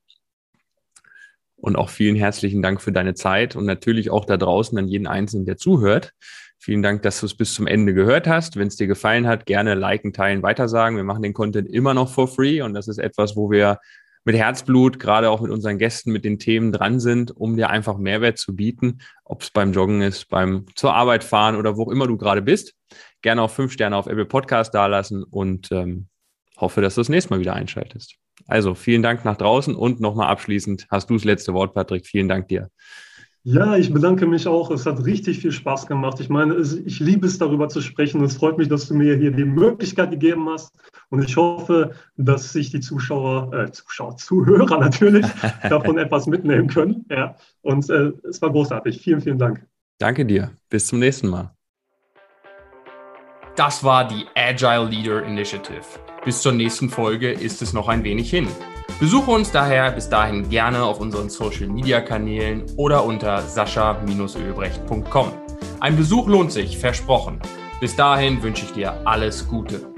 Und 1.57 1.77
auch 1.77 1.91
vielen 1.91 2.17
herzlichen 2.17 2.63
Dank 2.63 2.81
für 2.81 2.93
deine 2.93 3.13
Zeit 3.13 3.57
und 3.57 3.67
natürlich 3.67 4.09
auch 4.09 4.25
da 4.25 4.39
draußen 4.39 4.79
an 4.79 4.89
jeden 4.89 5.07
Einzelnen, 5.07 5.45
der 5.45 5.59
zuhört. 5.59 6.15
Vielen 6.59 6.83
Dank, 6.83 7.03
dass 7.03 7.21
du 7.21 7.27
es 7.27 7.37
bis 7.37 7.55
zum 7.55 7.67
Ende 7.67 7.95
gehört 7.95 8.27
hast. 8.27 8.57
Wenn 8.57 8.69
es 8.69 8.77
dir 8.77 8.87
gefallen 8.87 9.27
hat, 9.27 9.47
gerne 9.47 9.75
liken, 9.75 10.13
teilen, 10.13 10.43
weitersagen. 10.43 10.97
Wir 10.97 11.05
machen 11.05 11.23
den 11.23 11.35
Content 11.35 11.69
immer 11.69 11.95
noch 11.95 12.13
for 12.13 12.29
free 12.29 12.63
und 12.63 12.75
das 12.75 12.89
ist 12.89 12.99
etwas, 12.99 13.37
wo 13.37 13.51
wir 13.51 13.79
mit 14.27 14.35
Herzblut, 14.35 14.99
gerade 14.99 15.31
auch 15.31 15.41
mit 15.41 15.53
unseren 15.53 15.79
Gästen, 15.79 16.11
mit 16.11 16.25
den 16.25 16.41
Themen 16.41 16.73
dran 16.73 16.99
sind, 16.99 17.31
um 17.31 17.57
dir 17.57 17.71
einfach 17.71 17.97
Mehrwert 17.97 18.39
zu 18.39 18.57
bieten, 18.57 18.99
ob 19.25 19.43
es 19.43 19.51
beim 19.51 19.73
Joggen 19.73 20.03
ist, 20.03 20.29
beim 20.29 20.67
zur 20.75 20.95
Arbeit 20.95 21.23
fahren 21.23 21.55
oder 21.55 21.77
wo 21.77 21.85
auch 21.85 21.93
immer 21.93 22.09
du 22.09 22.17
gerade 22.17 22.43
bist. 22.43 22.75
Gerne 23.23 23.43
auch 23.43 23.51
fünf 23.51 23.73
Sterne 23.73 23.97
auf 23.97 24.07
Apple 24.09 24.27
Podcast 24.27 24.75
dalassen 24.75 25.23
und 25.23 25.71
ähm, 25.71 26.09
hoffe, 26.57 26.81
dass 26.81 26.97
du 26.97 27.01
das 27.01 27.09
nächste 27.09 27.33
Mal 27.33 27.41
wieder 27.41 27.55
einschaltest. 27.55 28.17
Also 28.49 28.75
vielen 28.75 29.03
Dank 29.03 29.25
nach 29.25 29.37
draußen 29.37 29.77
und 29.77 30.01
nochmal 30.01 30.27
abschließend 30.27 30.89
hast 30.91 31.09
du 31.09 31.15
das 31.15 31.25
letzte 31.25 31.55
Wort, 31.55 31.75
Patrick. 31.75 32.05
Vielen 32.05 32.29
Dank 32.29 32.49
dir. 32.49 32.71
Ja, 33.49 33.77
ich 33.77 33.93
bedanke 33.93 34.27
mich 34.27 34.49
auch. 34.49 34.73
Es 34.73 34.87
hat 34.87 35.05
richtig 35.05 35.39
viel 35.39 35.53
Spaß 35.53 35.87
gemacht. 35.87 36.19
Ich 36.19 36.29
meine, 36.29 36.57
ich 36.57 36.99
liebe 36.99 37.29
es, 37.29 37.39
darüber 37.39 37.69
zu 37.69 37.81
sprechen. 37.81 38.25
Es 38.25 38.39
freut 38.39 38.59
mich, 38.59 38.67
dass 38.67 38.89
du 38.89 38.95
mir 38.95 39.15
hier 39.15 39.31
die 39.31 39.45
Möglichkeit 39.45 40.11
gegeben 40.11 40.49
hast. 40.49 40.75
Und 41.11 41.23
ich 41.23 41.37
hoffe, 41.37 41.93
dass 42.17 42.53
sich 42.53 42.71
die 42.73 42.81
Zuschauer, 42.81 43.55
äh, 43.55 43.71
Zuschauer, 43.71 44.17
Zuhörer 44.17 44.81
natürlich 44.81 45.27
davon 45.63 45.97
etwas 45.97 46.27
mitnehmen 46.27 46.67
können. 46.67 47.05
Ja. 47.09 47.37
Und 47.63 47.89
äh, 47.89 48.11
es 48.29 48.43
war 48.43 48.51
großartig. 48.51 49.01
Vielen, 49.01 49.21
vielen 49.21 49.39
Dank. 49.39 49.65
Danke 49.99 50.27
dir. 50.27 50.51
Bis 50.69 50.89
zum 50.89 50.99
nächsten 50.99 51.29
Mal. 51.29 51.55
Das 53.55 53.85
war 53.85 54.09
die 54.09 54.25
Agile 54.35 54.89
Leader 54.89 55.25
Initiative. 55.25 55.85
Bis 56.25 56.43
zur 56.43 56.51
nächsten 56.51 56.89
Folge 56.89 57.31
ist 57.31 57.63
es 57.63 57.73
noch 57.73 57.87
ein 57.87 58.03
wenig 58.03 58.29
hin. 58.29 58.49
Besuche 58.99 59.31
uns 59.31 59.53
daher 59.53 59.91
bis 59.93 60.09
dahin 60.09 60.49
gerne 60.49 60.83
auf 60.83 61.01
unseren 61.01 61.29
Social 61.29 61.67
Media 61.67 62.01
Kanälen 62.01 62.65
oder 62.77 63.05
unter 63.05 63.43
sascha-ölbrecht.com. 63.43 65.33
Ein 65.81 65.97
Besuch 65.99 66.27
lohnt 66.27 66.51
sich, 66.51 66.79
versprochen. 66.79 67.39
Bis 67.79 67.95
dahin 67.95 68.43
wünsche 68.43 68.65
ich 68.65 68.73
dir 68.73 69.07
alles 69.07 69.47
Gute. 69.49 69.96